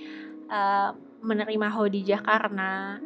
[0.49, 2.97] uh, menerima Khadijah karena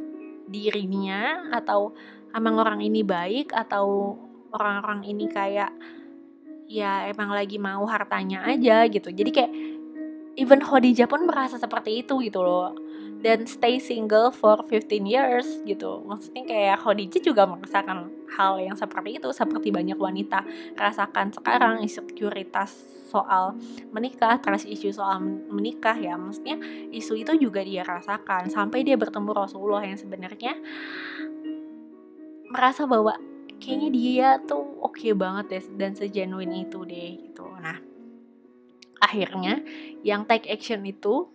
[0.46, 1.90] dirinya atau
[2.34, 4.18] emang orang ini baik atau
[4.50, 5.70] orang-orang ini kayak
[6.66, 9.10] ya emang lagi mau hartanya aja gitu.
[9.14, 9.52] Jadi kayak
[10.34, 12.74] even Khadijah pun merasa seperti itu gitu loh.
[13.24, 16.04] Dan stay single for 15 years gitu.
[16.04, 20.44] Maksudnya kayak Khadijah juga merasakan hal yang seperti itu seperti banyak wanita
[20.76, 22.74] rasakan sekarang insekuritas
[23.08, 23.54] soal
[23.94, 26.20] menikah trust isu soal menikah ya.
[26.20, 26.60] Maksudnya
[26.92, 28.52] isu itu juga dia rasakan.
[28.52, 30.58] Sampai dia bertemu Rasulullah yang sebenarnya
[32.54, 33.18] merasa bahwa
[33.58, 37.50] kayaknya dia tuh oke okay banget deh dan sejenuin itu deh gitu.
[37.58, 37.82] Nah
[39.02, 39.58] akhirnya
[40.06, 41.26] yang take action itu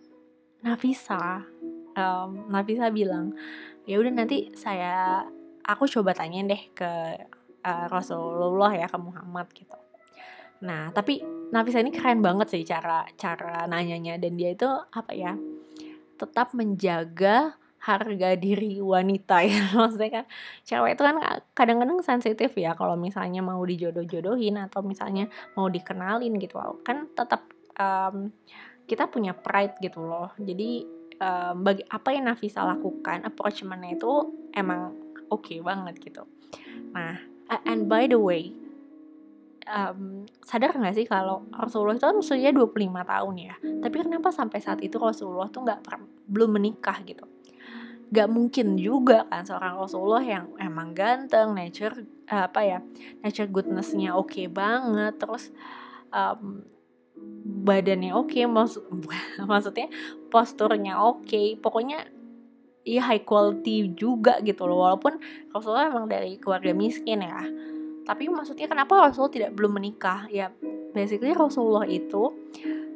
[0.64, 1.44] Nafisa.
[1.92, 3.36] Um, Nafisa bilang
[3.84, 5.28] ya udah nanti saya
[5.60, 6.92] aku coba tanya deh ke
[7.68, 9.76] uh, Rasulullah ya ke Muhammad gitu.
[10.64, 11.20] Nah tapi
[11.52, 15.36] Nafisa ini keren banget sih cara cara nanyanya dan dia itu apa ya
[16.16, 19.72] tetap menjaga harga diri wanita ya.
[19.80, 20.24] Maksudnya kan
[20.68, 21.16] cewek itu kan
[21.56, 26.60] kadang-kadang sensitif ya kalau misalnya mau dijodoh-jodohin atau misalnya mau dikenalin gitu.
[26.84, 27.48] Kan tetap
[27.80, 28.28] um,
[28.84, 30.36] kita punya pride gitu loh.
[30.36, 30.84] Jadi
[31.16, 34.12] um, bagi apa yang Nafisa lakukan approachmentnya itu
[34.52, 34.92] emang
[35.32, 36.28] oke okay banget gitu.
[36.92, 37.16] Nah
[37.64, 38.52] and by the way
[39.64, 43.54] um, sadar nggak sih kalau Rasulullah itu kan usianya 25 tahun ya?
[43.56, 45.80] Tapi kenapa sampai saat itu Rasulullah tuh nggak
[46.28, 47.39] belum menikah gitu
[48.10, 51.94] gak mungkin juga kan seorang Rasulullah yang emang ganteng nature
[52.26, 52.78] apa ya
[53.22, 55.54] nature goodnessnya oke okay banget terus
[56.10, 56.66] um,
[57.62, 58.82] badannya oke okay, maksud
[59.50, 59.86] maksudnya
[60.26, 61.54] posturnya oke okay.
[61.54, 62.10] pokoknya
[62.82, 65.20] ya high quality juga gitu loh walaupun
[65.54, 67.46] Rasulullah emang dari keluarga miskin ya
[68.08, 70.50] tapi maksudnya kenapa Rasulullah tidak belum menikah ya
[70.90, 72.34] basically Rasulullah itu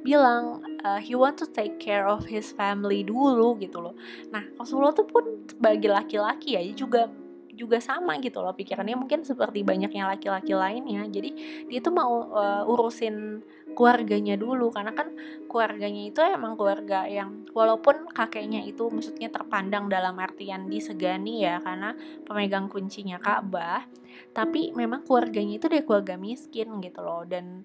[0.03, 3.97] bilang uh, he want to take care of his family dulu gitu loh.
[4.31, 7.09] Nah Rasulullah tuh pun sebagai laki-laki ya juga
[7.55, 8.99] juga sama gitu loh pikirannya.
[8.99, 11.07] Mungkin seperti banyaknya laki-laki lainnya.
[11.07, 11.31] Jadi
[11.71, 13.41] dia tuh mau uh, urusin
[13.73, 14.75] keluarganya dulu.
[14.75, 15.15] Karena kan
[15.47, 21.95] keluarganya itu emang keluarga yang walaupun kakeknya itu maksudnya terpandang dalam artian disegani ya karena
[22.27, 23.87] pemegang kuncinya Ka'bah
[24.35, 27.23] tapi memang keluarganya itu dari keluarga miskin gitu loh.
[27.23, 27.63] Dan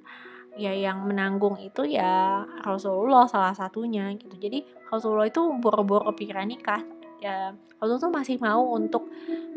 [0.58, 4.34] ya yang menanggung itu ya Rasulullah salah satunya gitu.
[4.40, 6.82] Jadi Rasulullah itu boro-boro pikiran nikah.
[7.20, 9.12] Ya Rasulullah tuh masih mau untuk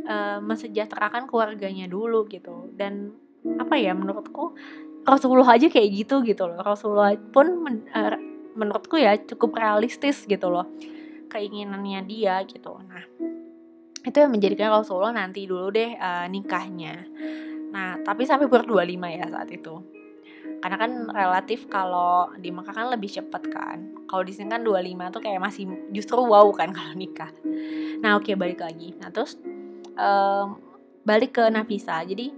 [0.06, 2.70] uh, mensejahterakan keluarganya dulu gitu.
[2.74, 3.14] Dan
[3.58, 4.54] apa ya menurutku
[5.02, 6.60] Rasulullah aja kayak gitu gitu loh.
[6.62, 8.18] Rasulullah pun men, uh,
[8.52, 10.68] menurutku ya cukup realistis gitu loh
[11.32, 12.76] keinginannya dia gitu.
[12.84, 13.04] Nah
[14.02, 17.08] itu yang menjadikan Rasulullah nanti dulu deh uh, nikahnya.
[17.72, 20.01] Nah tapi sampai ber 25 ya saat itu
[20.62, 23.82] karena kan relatif kalau di Mekah kan lebih cepet kan.
[24.06, 27.34] Kalau di sini kan 25 tuh kayak masih justru wow kan kalau nikah.
[27.98, 28.94] Nah oke okay, balik lagi.
[29.02, 29.34] Nah terus
[29.98, 30.62] um,
[31.02, 31.98] balik ke Nafisa.
[32.06, 32.30] Jadi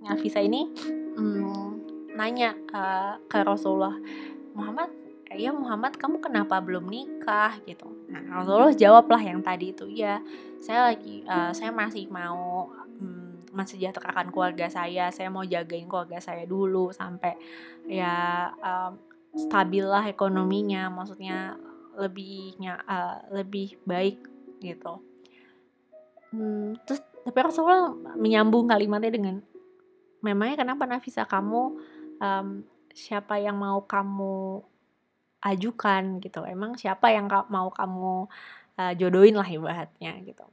[0.00, 0.72] Nafisa ini
[1.20, 1.76] um,
[2.16, 4.00] nanya uh, ke Rasulullah
[4.56, 4.88] Muhammad
[5.32, 7.60] ya Muhammad kamu kenapa belum nikah?
[7.68, 7.84] Gitu.
[8.08, 10.24] Nah Rasulullah jawablah yang tadi itu ya
[10.56, 13.21] saya lagi uh, saya masih mau um,
[13.52, 17.36] mensejahterakan keluarga saya saya mau jagain keluarga saya dulu sampai
[17.84, 18.96] ya um,
[19.36, 21.56] stabil lah ekonominya maksudnya
[21.96, 24.24] lebihnya uh, lebih baik
[24.64, 25.04] gitu.
[26.32, 29.36] Hmm, terus tapi Rasulullah menyambung kalimatnya dengan
[30.24, 31.62] memangnya kenapa Nafisa kamu
[32.18, 32.46] um,
[32.96, 34.64] siapa yang mau kamu
[35.44, 36.24] ajukan?
[36.24, 36.40] Gitu.
[36.48, 38.32] Emang siapa yang mau kamu
[38.80, 40.44] uh, jodohin lah ibaratnya gitu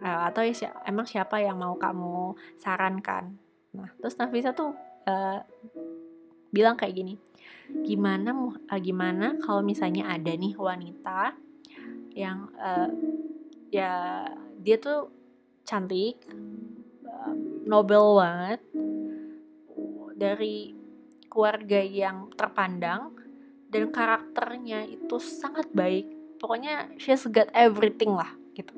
[0.00, 3.36] uh, atau ya emang siapa yang mau kamu sarankan?
[3.76, 4.74] Nah terus Nafisa tuh
[5.06, 5.38] uh,
[6.50, 7.14] bilang kayak gini
[7.86, 11.38] gimana uh, gimana kalau misalnya ada nih wanita
[12.10, 12.90] yang uh,
[13.70, 14.26] ya
[14.58, 15.06] dia tuh
[15.62, 16.18] cantik
[17.06, 18.60] uh, nobel banget
[20.18, 20.74] dari
[21.30, 23.14] keluarga yang terpandang
[23.70, 26.10] dan karakternya itu sangat baik.
[26.42, 28.74] Pokoknya she's got everything lah gitu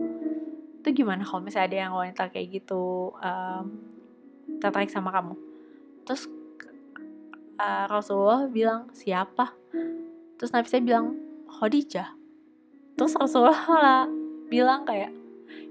[0.83, 3.64] itu gimana kalau misalnya ada yang wanita kayak gitu um,
[4.59, 5.38] tertarik sama kamu?
[6.03, 6.27] Terus
[7.62, 9.55] uh, Rasulullah bilang siapa?
[10.35, 11.14] Terus Nabi saya bilang
[11.47, 12.18] Khadijah.
[12.99, 14.05] Terus Rasulullah malah
[14.51, 15.14] bilang kayak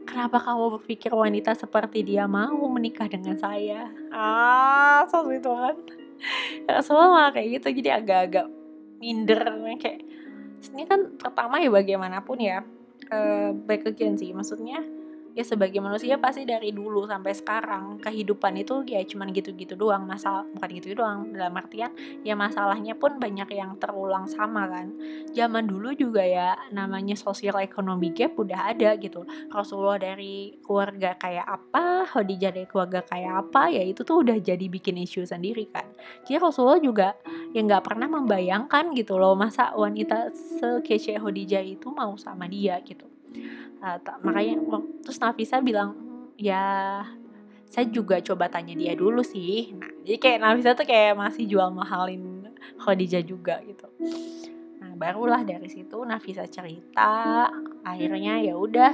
[0.08, 3.92] kenapa kamu berpikir wanita seperti dia mau menikah dengan saya?
[4.16, 5.76] Ah so itu kan
[6.72, 8.48] Rasulullah malah kayak gitu jadi agak-agak
[9.04, 9.44] minder
[9.76, 10.08] kayak
[10.72, 12.64] ini kan pertama ya bagaimanapun ya
[13.12, 15.01] uh, baik again sih maksudnya
[15.32, 20.44] ya sebagai manusia pasti dari dulu sampai sekarang kehidupan itu ya cuman gitu-gitu doang masalah
[20.52, 21.96] bukan gitu doang dalam artian
[22.28, 24.92] ya masalahnya pun banyak yang terulang sama kan.
[25.32, 29.24] Zaman dulu juga ya namanya sosial ekonomi gap udah ada gitu.
[29.48, 34.66] Rasulullah dari keluarga kayak apa Khadijah dari keluarga kayak apa ya itu tuh udah jadi
[34.68, 35.88] bikin isu sendiri kan.
[36.28, 37.16] Jadi Rasulullah juga
[37.56, 43.21] yang nggak pernah membayangkan gitu loh masa wanita sekece Khadijah itu mau sama dia gitu
[43.82, 44.60] uh, makanya
[45.02, 45.96] terus Nafisa bilang
[46.36, 47.02] ya
[47.72, 49.72] saya juga coba tanya dia dulu sih.
[49.76, 53.88] Nah jadi kayak Nafisa tuh kayak masih jual mahalin Khadijah juga gitu.
[54.84, 57.48] Nah barulah dari situ Nafisa cerita
[57.88, 58.92] akhirnya ya udah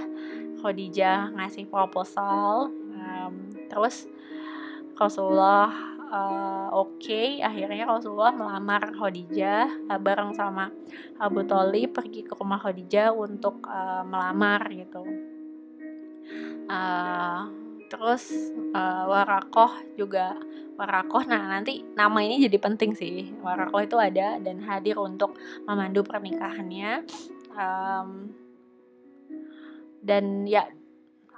[0.62, 3.34] Khadijah ngasih proposal um,
[3.69, 4.06] terus
[4.97, 10.72] Rasulullah uh, oke okay, akhirnya Rasulullah melamar Khadijah uh, bareng sama
[11.20, 15.04] Abu Thalib pergi ke rumah Khadijah untuk uh, melamar gitu.
[16.67, 17.48] Uh,
[17.88, 20.36] terus uh, Warakoh juga
[20.76, 23.34] Warakoh nah nanti nama ini jadi penting sih.
[23.41, 27.08] Warakoh itu ada dan hadir untuk memandu pernikahannya.
[27.58, 28.32] Um,
[30.06, 30.70] dan ya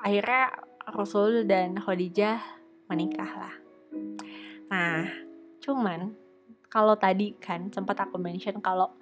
[0.03, 0.51] akhirnya
[0.89, 2.43] Rasul dan Khadijah
[2.91, 3.55] menikah lah
[4.69, 5.09] nah
[5.59, 6.13] cuman
[6.69, 8.93] kalau tadi kan sempat aku mention kalau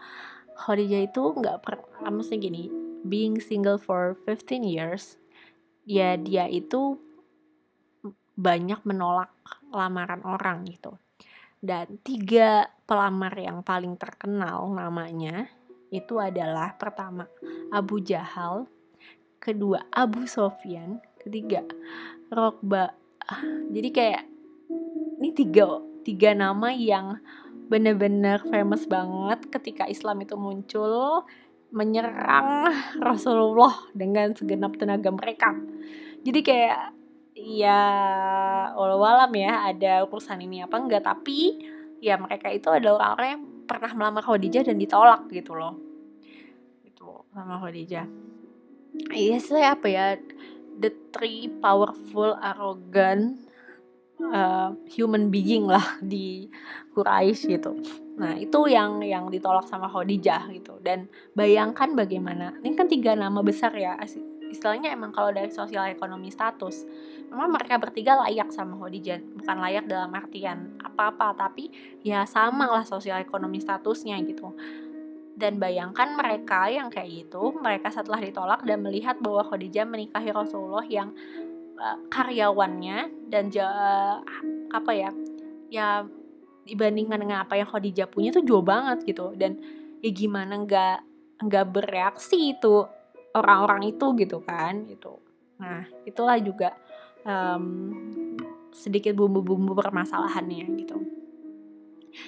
[0.58, 2.63] Khadijah itu nggak pernah maksudnya gini
[3.06, 5.21] being single for 15 years
[5.86, 6.97] ya dia itu
[8.38, 9.34] banyak menolak
[9.73, 10.93] lamaran orang gitu.
[11.58, 15.49] Dan tiga pelamar yang paling terkenal namanya
[15.89, 17.25] itu adalah pertama
[17.73, 18.69] Abu Jahal,
[19.41, 21.65] kedua Abu Sofyan, ketiga
[22.30, 22.93] Rokba.
[23.73, 24.23] Jadi kayak
[25.17, 27.19] ini tiga tiga nama yang
[27.67, 31.25] bener-bener famous banget ketika Islam itu muncul
[31.67, 32.71] menyerang
[33.03, 35.51] Rasulullah dengan segenap tenaga mereka.
[36.23, 36.95] Jadi kayak
[37.38, 37.82] ya
[38.73, 39.06] walau
[39.38, 41.62] ya ada urusan ini apa enggak tapi
[42.01, 45.77] ya mereka itu adalah orang-orang yang pernah melamar Khadijah dan ditolak gitu loh
[46.82, 48.10] gitu sama Khadijah
[49.13, 50.17] iya yes, saya apa ya
[50.82, 53.46] the three powerful arrogant
[54.21, 56.49] uh, human being lah di
[56.93, 57.77] Quraisy gitu.
[58.17, 60.82] Nah itu yang yang ditolak sama Khadijah gitu.
[60.82, 63.97] Dan bayangkan bagaimana ini kan tiga nama besar ya
[64.47, 66.88] istilahnya emang kalau dari sosial ekonomi status
[67.27, 71.67] memang mereka bertiga layak sama Khadijah bukan layak dalam artian apa-apa tapi
[71.99, 74.56] ya sama lah sosial ekonomi statusnya gitu.
[75.38, 80.82] Dan bayangkan mereka yang kayak gitu mereka setelah ditolak dan melihat bahwa Khadijah menikahi Rasulullah
[80.89, 81.13] yang
[81.78, 83.70] uh, karyawannya dan ja,
[84.74, 85.10] apa ya
[85.72, 85.88] ya
[86.68, 89.56] dibandingkan dengan apa yang Khadijah punya tuh jauh banget gitu dan
[90.04, 90.98] ya gimana nggak
[91.48, 92.84] nggak bereaksi itu
[93.32, 95.20] orang-orang itu gitu kan gitu
[95.58, 96.76] nah itulah juga
[97.24, 97.66] um,
[98.78, 100.98] sedikit bumbu-bumbu permasalahannya gitu.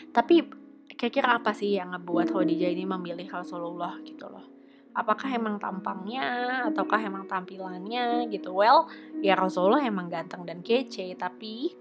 [0.09, 0.41] Tapi
[0.89, 4.58] kira-kira apa sih yang ngebuat Khadijah ini memilih Rasulullah gitu loh?
[4.93, 6.25] Apakah emang tampangnya
[6.67, 8.57] ataukah emang tampilannya gitu?
[8.57, 8.89] Well,
[9.21, 11.71] ya Rasulullah emang ganteng dan kece, tapi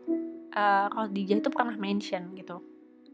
[0.53, 2.61] uh, Khadijah itu pernah mention gitu.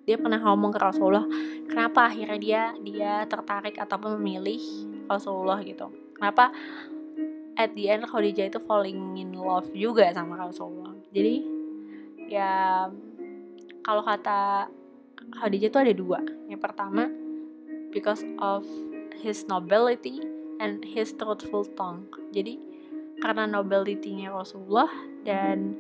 [0.05, 1.25] Dia pernah ngomong ke Rasulullah,
[1.65, 4.61] kenapa akhirnya dia dia tertarik ataupun memilih
[5.09, 5.89] Rasulullah gitu.
[6.13, 6.53] Kenapa
[7.55, 11.35] at the end Khadijah itu falling in love juga sama Rasulullah jadi
[12.27, 12.53] ya
[13.87, 14.69] kalau kata
[15.39, 17.07] Khadijah itu ada dua yang pertama
[17.95, 18.67] because of
[19.21, 20.23] his nobility
[20.59, 22.07] and his truthful tongue.
[22.35, 22.59] Jadi
[23.23, 24.91] karena nobility-nya Rasulullah
[25.23, 25.79] dan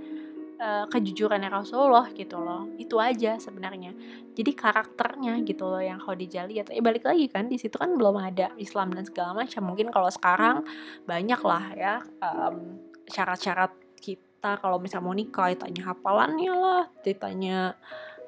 [0.59, 3.93] uh, kejujurannya Rasulullah gitu loh itu aja sebenarnya.
[4.35, 6.71] Jadi karakternya gitu loh yang Khadijah lihat.
[6.71, 9.63] Eh balik lagi kan di situ kan belum ada Islam dan segala macam.
[9.67, 10.65] Mungkin kalau sekarang
[11.05, 12.79] banyak lah ya um,
[13.11, 14.61] syarat-syarat kita.
[14.61, 17.75] Kalau misalnya mau nikah ditanya hafalannya lah ditanya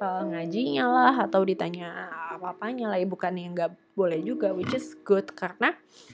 [0.01, 4.93] uh, ngajinya lah atau ditanya apa-apanya lah ya bukan yang nggak boleh juga which is
[5.05, 5.73] good karena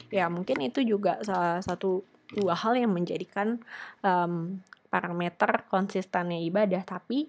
[0.09, 3.61] ya mungkin itu juga salah satu dua hal yang menjadikan
[4.01, 6.85] um, parameter konsistennya ibadah.
[6.85, 7.29] Tapi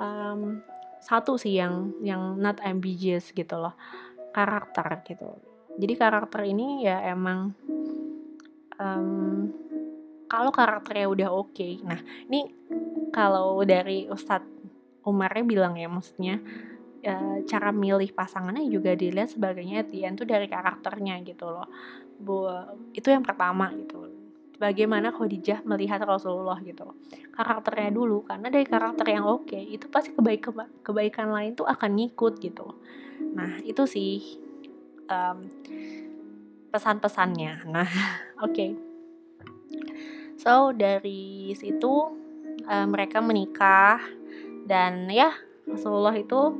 [0.00, 0.60] um,
[1.02, 3.76] satu sih yang yang not ambiguous gitu loh
[4.32, 5.36] karakter gitu.
[5.76, 7.56] Jadi karakter ini ya emang
[8.76, 9.48] um,
[10.28, 12.48] kalau karakternya udah oke okay, nah ini
[13.12, 14.61] kalau dari Ustadz
[15.02, 16.38] Umarnya bilang ya maksudnya
[17.02, 21.66] e, cara milih pasangannya juga dilihat sebagainya dia tuh dari karakternya gitu loh.
[22.22, 22.46] Bu
[22.94, 24.08] itu yang pertama gitu.
[24.62, 26.94] Bagaimana Khadijah melihat Rasulullah gitu
[27.34, 31.98] karakternya dulu karena dari karakter yang oke okay, itu pasti kebaikan kebaikan lain tuh akan
[31.98, 32.78] ngikut gitu
[33.32, 34.38] nah itu sih
[35.12, 35.38] um,
[36.72, 37.68] pesan-pesannya.
[37.68, 37.88] Nah
[38.44, 38.52] oke.
[38.52, 38.70] Okay.
[40.40, 41.92] so dari situ
[42.66, 44.00] um, mereka menikah
[44.72, 45.36] dan ya
[45.68, 46.56] Rasulullah itu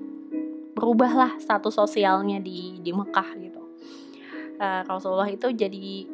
[0.77, 3.63] berubahlah status sosialnya di di Mekah gitu.
[4.61, 6.05] Uh, Rasulullah itu jadi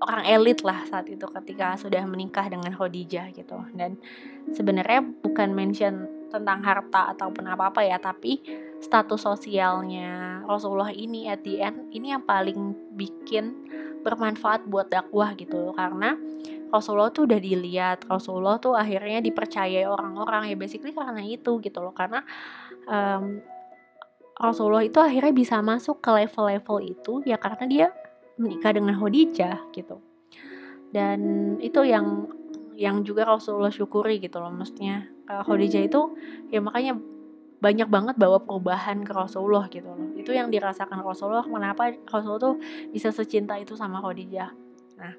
[0.00, 3.60] orang elit lah saat itu ketika sudah menikah dengan Khadijah gitu.
[3.76, 4.00] Dan
[4.48, 8.40] sebenarnya bukan mention tentang harta ataupun apa-apa ya tapi
[8.80, 13.68] status sosialnya Rasulullah ini at the end ini yang paling bikin
[14.00, 15.76] bermanfaat buat dakwah gitu.
[15.76, 16.16] Karena
[16.72, 21.92] Rasulullah tuh udah dilihat Rasulullah tuh akhirnya dipercayai orang-orang ya basically karena itu gitu loh.
[21.92, 22.24] Karena
[22.88, 23.44] um,
[24.40, 27.86] Rasulullah itu akhirnya bisa masuk ke level-level itu ya karena dia
[28.40, 30.00] menikah dengan Khadijah gitu.
[30.88, 31.20] Dan
[31.60, 32.32] itu yang
[32.72, 36.16] yang juga Rasulullah syukuri gitu loh maksudnya uh, Khadijah itu
[36.48, 36.96] ya makanya
[37.62, 40.16] banyak banget bawa perubahan ke Rasulullah gitu loh.
[40.16, 42.56] Itu yang dirasakan Rasulullah kenapa Rasulullah tuh
[42.88, 44.50] bisa secinta itu sama Khadijah.
[44.96, 45.14] Nah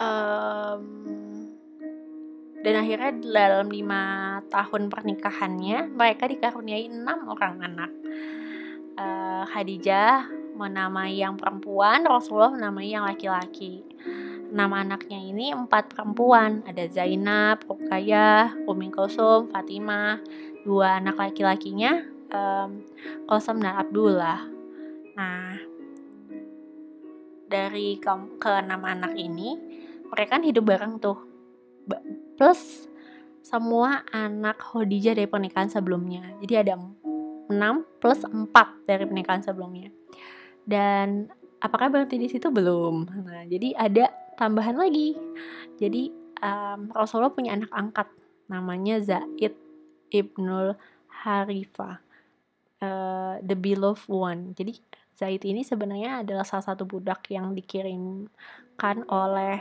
[0.00, 0.82] um,
[2.60, 4.02] dan akhirnya dalam lima
[4.52, 7.92] tahun pernikahannya mereka dikaruniai enam orang anak.
[9.00, 10.28] Uh, Khadijah
[10.60, 13.80] menamai yang perempuan Rasulullah menamai yang laki-laki.
[14.50, 16.60] Nama anaknya ini empat perempuan.
[16.66, 20.20] Ada Zainab, Rukayah, Umi Kosum, Fatimah.
[20.60, 22.84] Dua anak laki-lakinya um,
[23.24, 24.44] Kosum dan Abdullah.
[25.16, 25.56] Nah
[27.50, 29.58] dari ke, ke enam anak ini
[30.10, 31.18] mereka kan hidup bareng tuh.
[32.36, 32.90] Plus
[33.40, 36.36] semua anak Khadijah dari pernikahan sebelumnya.
[36.44, 37.50] Jadi ada 6
[37.98, 38.52] plus 4
[38.86, 39.90] dari pernikahan sebelumnya.
[40.62, 41.26] Dan
[41.58, 42.52] apakah berarti di situ?
[42.52, 43.08] Belum.
[43.08, 45.16] Nah jadi ada tambahan lagi.
[45.80, 46.12] Jadi
[46.44, 48.08] um, Rasulullah punya anak angkat.
[48.50, 49.54] Namanya Zaid
[50.10, 50.74] ibnul
[51.06, 52.02] Harifa
[52.82, 54.56] uh, the beloved one.
[54.56, 54.80] Jadi
[55.14, 59.60] Zaid ini sebenarnya adalah salah satu budak yang dikirimkan oleh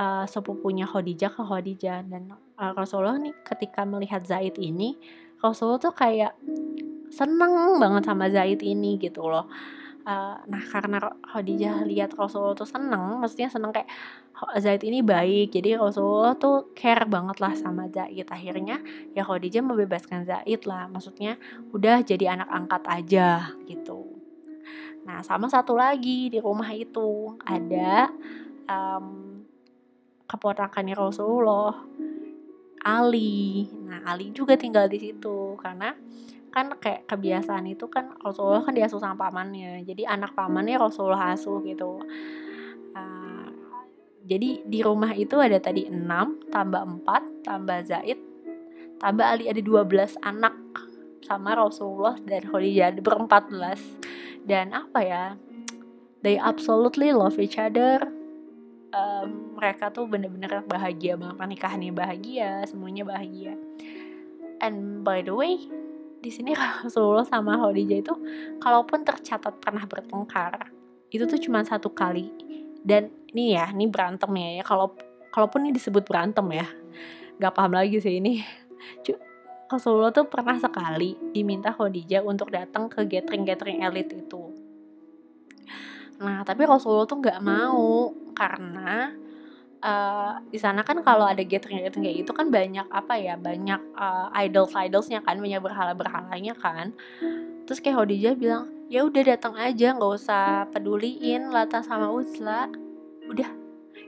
[0.00, 2.08] uh, sepupunya Khadijah ke Khadijah.
[2.08, 4.96] Dan uh, Rasulullah nih ketika melihat Zaid ini
[5.44, 6.32] Rasulullah tuh kayak
[7.12, 9.44] seneng banget sama Zaid ini gitu loh.
[10.00, 10.96] Uh, nah karena
[11.28, 13.90] Khadijah lihat Rasulullah tuh seneng maksudnya seneng kayak
[14.56, 15.52] Zaid ini baik.
[15.52, 18.24] Jadi Rasulullah tuh care banget lah sama Zaid.
[18.32, 18.80] Akhirnya
[19.12, 20.88] ya Khadijah membebaskan Zaid lah.
[20.88, 21.36] Maksudnya
[21.76, 24.08] udah jadi anak angkat aja gitu.
[25.04, 28.08] Nah sama satu lagi di rumah itu ada
[28.68, 29.39] um,
[30.30, 31.74] keponakannya Rasulullah
[32.86, 33.66] Ali.
[33.90, 35.90] Nah Ali juga tinggal di situ karena
[36.50, 39.82] kan kayak kebiasaan itu kan Rasulullah kan diasuh sama pamannya.
[39.82, 41.98] Jadi anak pamannya Rasulullah asuh gitu.
[42.94, 43.46] Uh,
[44.22, 48.18] jadi di rumah itu ada tadi 6 tambah 4 tambah Zaid
[49.02, 49.50] tambah Ali.
[49.50, 50.54] Ada 12 anak
[51.26, 53.82] sama Rasulullah dan Khadijah berempat belas.
[54.46, 55.24] Dan apa ya?
[56.20, 58.19] They absolutely love each other
[59.28, 63.54] mereka tuh bener-bener bahagia banget pernikahannya bahagia semuanya bahagia.
[64.60, 65.56] And by the way
[66.20, 66.52] di sini
[66.84, 68.14] Rasulullah sama Khadijah itu
[68.60, 70.68] kalaupun tercatat pernah bertengkar
[71.10, 72.30] itu tuh cuma satu kali.
[72.80, 74.64] Dan ini ya ini berantem ya ya.
[74.64, 74.94] Kalau
[75.32, 76.66] kalaupun ini disebut berantem ya
[77.40, 78.40] nggak paham lagi sih ini.
[79.70, 84.49] Rasulullah tuh pernah sekali diminta Khadijah untuk datang ke gathering-gathering elit itu
[86.20, 89.12] Nah, tapi Rasulullah tuh nggak mau karena
[89.80, 94.28] uh, di sana kan kalau ada gathering-gathering kayak gitu kan banyak apa ya banyak uh,
[94.36, 96.92] eh, idols idolsnya kan banyak berhala berhalanya kan.
[97.64, 102.68] Terus kayak Khadijah bilang ya udah datang aja nggak usah peduliin Lata sama Uzla.
[103.28, 103.48] Udah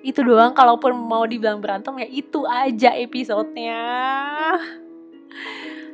[0.04, 0.52] itu doang.
[0.52, 3.80] Kalaupun mau dibilang berantem ya itu aja episodenya.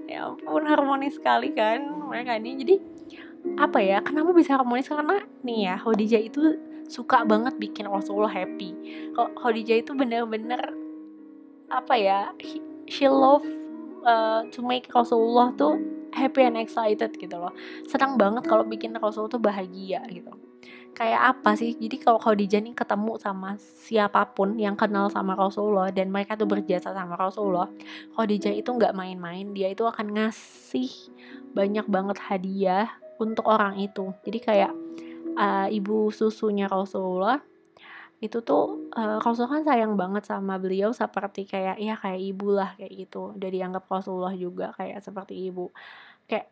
[0.09, 2.59] Ya ampun harmonis sekali kan mereka ini.
[2.59, 2.75] Jadi
[3.57, 6.42] apa ya kenapa bisa harmonis karena nih ya Khadijah itu
[6.88, 8.72] suka banget bikin Rasulullah happy.
[9.14, 10.72] Khadijah itu bener-bener
[11.68, 12.32] apa ya
[12.88, 13.44] she love
[14.03, 15.76] uh, to make Rasulullah tuh
[16.16, 17.53] happy and excited gitu loh.
[17.84, 20.32] Senang banget kalau bikin Rasulullah tuh bahagia gitu.
[20.96, 21.78] Kayak apa sih?
[21.78, 26.49] Jadi kalau Khadijah nih ketemu sama siapa pun yang kenal sama Rasulullah dan mereka tuh
[26.49, 27.70] berjasa sama Rasulullah
[28.16, 29.53] Khadijah itu nggak main-main.
[29.55, 30.90] Dia itu akan ngasih
[31.55, 32.88] banyak banget hadiah
[33.19, 34.14] untuk orang itu.
[34.23, 34.73] Jadi kayak
[35.39, 37.39] uh, ibu susunya Rasulullah
[38.19, 42.75] itu tuh uh, Rasulullah kan sayang banget sama beliau seperti kayak ya kayak ibu lah
[42.75, 43.35] kayak gitu.
[43.39, 45.71] Udah dianggap Rasulullah juga kayak seperti ibu.
[46.27, 46.51] Kayak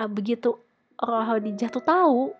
[0.00, 0.56] uh, begitu
[1.02, 2.30] Khadijah tuh tahu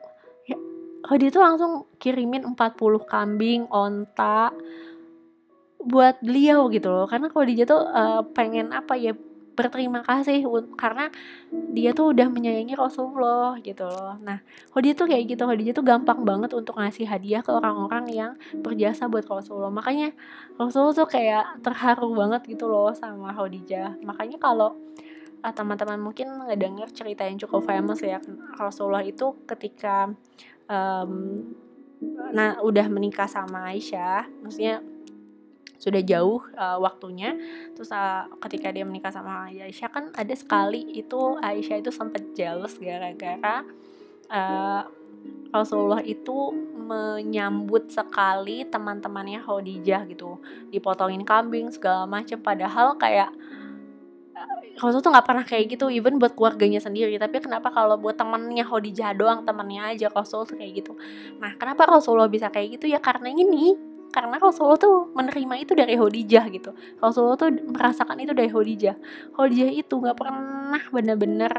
[0.46, 0.56] ya
[1.04, 2.56] Khadijah tuh langsung kirimin 40
[3.04, 4.54] kambing onta
[5.82, 7.04] buat beliau gitu loh.
[7.04, 9.12] Karena Khadijah tuh uh, pengen apa ya
[9.52, 10.44] berterima kasih
[10.80, 11.12] karena
[11.72, 14.16] dia tuh udah menyayangi Rasulullah gitu loh.
[14.24, 14.40] Nah,
[14.80, 18.32] dia tuh kayak gitu, dia tuh gampang banget untuk ngasih hadiah ke orang-orang yang
[18.64, 19.72] berjasa buat Rasulullah.
[19.72, 20.16] Makanya
[20.56, 24.00] Rasulullah tuh kayak terharu banget gitu loh sama Khadijah.
[24.00, 24.76] Makanya kalau
[25.42, 28.22] uh, teman-teman mungkin ngedenger cerita yang cukup famous ya
[28.56, 30.08] Rasulullah itu ketika
[30.70, 31.42] um,
[32.34, 34.82] nah udah menikah sama Aisyah, maksudnya
[35.82, 37.34] sudah jauh uh, waktunya.
[37.74, 42.78] Terus uh, ketika dia menikah sama Aisyah kan ada sekali itu Aisyah itu sempat jealous
[42.78, 43.66] gara-gara
[44.30, 44.86] uh,
[45.50, 50.38] Rasulullah itu menyambut sekali teman-temannya Khadijah gitu.
[50.70, 53.34] Dipotongin kambing segala macam padahal kayak
[54.80, 57.20] Rasul tuh nggak pernah kayak gitu even buat keluarganya sendiri.
[57.20, 60.96] Tapi kenapa kalau buat temennya Khadijah doang temennya aja Rasul kayak gitu?
[61.36, 62.88] Nah kenapa Rasulullah bisa kayak gitu?
[62.88, 63.76] Ya karena ini
[64.12, 66.70] karena Rasulullah tuh menerima itu dari Khadijah gitu.
[67.00, 68.96] Rasulullah tuh merasakan itu dari Khadijah.
[69.32, 71.52] Khadijah itu nggak pernah bener-bener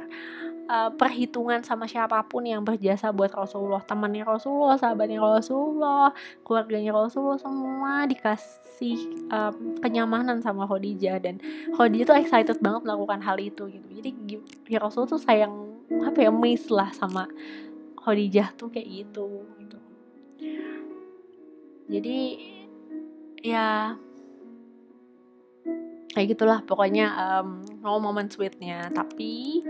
[0.69, 3.81] uh, perhitungan sama siapa pun yang berjasa buat Rasulullah.
[3.81, 6.13] Temannya Rasulullah sahabatnya Rasulullah
[6.45, 11.17] keluarganya Rasulullah semua dikasih um, kenyamanan sama Khadijah.
[11.25, 11.41] Dan
[11.73, 13.87] Khadijah tuh excited banget melakukan hal itu gitu.
[13.89, 14.09] Jadi
[14.69, 15.73] ya Rasul tuh sayang
[16.05, 17.25] apa ya miss lah sama
[17.97, 19.77] Khadijah tuh kayak gitu gitu
[21.88, 22.19] jadi
[23.43, 23.99] ya
[26.13, 28.88] kayak gitulah pokoknya um, mau momen sweetnya.
[28.93, 29.63] Tapi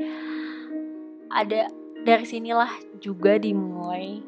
[1.31, 1.71] ada
[2.03, 4.19] dari sinilah juga dimulai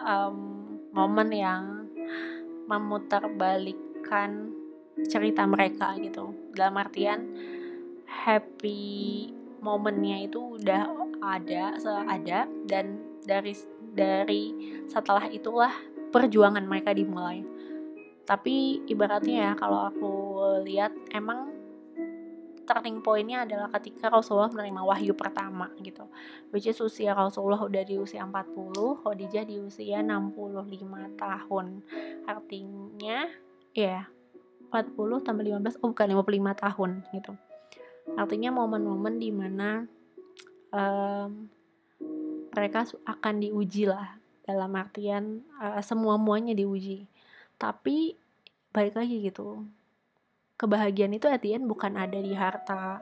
[0.00, 1.64] um, momen yang
[2.66, 4.50] memutarbalikkan
[5.06, 6.34] cerita mereka gitu.
[6.56, 7.30] Dalam artian
[8.08, 9.30] happy
[9.60, 10.88] momennya itu udah
[11.20, 11.76] ada
[12.08, 13.52] ada dan dari
[13.92, 14.44] dari
[14.88, 15.72] setelah itulah
[16.10, 17.42] perjuangan mereka dimulai.
[18.26, 20.12] Tapi ibaratnya ya kalau aku
[20.62, 21.50] lihat emang
[22.70, 26.06] turning pointnya adalah ketika Rasulullah menerima wahyu pertama gitu.
[26.54, 31.82] Which is usia Rasulullah udah di usia 40 Khadijah di usia 65 tahun.
[32.30, 33.26] Artinya
[33.74, 34.10] ya yeah,
[34.70, 37.32] 40 tambah 15 oh bukan 55 tahun gitu.
[38.14, 39.82] Artinya momen-momen di mana
[40.70, 41.50] um,
[42.54, 44.19] mereka akan diuji lah
[44.50, 47.06] dalam artian uh, semua muanya diuji
[47.56, 48.18] tapi
[48.74, 49.62] balik lagi gitu
[50.60, 53.00] kebahagiaan itu artinya bukan ada di harta,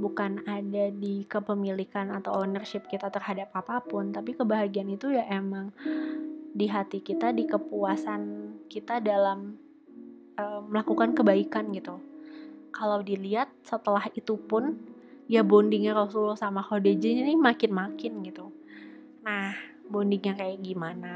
[0.00, 5.76] bukan ada di kepemilikan atau ownership kita terhadap apa pun, tapi kebahagiaan itu ya emang
[6.56, 9.60] di hati kita, di kepuasan kita dalam
[10.40, 12.00] uh, melakukan kebaikan gitu.
[12.72, 14.80] Kalau dilihat setelah itu pun
[15.28, 18.48] ya bondingnya Rasulullah sama Khadijah ini makin-makin gitu.
[19.20, 19.52] Nah,
[19.88, 21.14] bondingnya kayak gimana?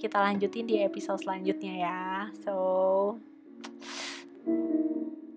[0.00, 2.02] Kita lanjutin di episode selanjutnya ya.
[2.44, 2.54] So,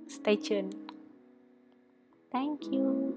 [0.10, 0.76] Stay tuned.
[2.32, 3.16] Thank you.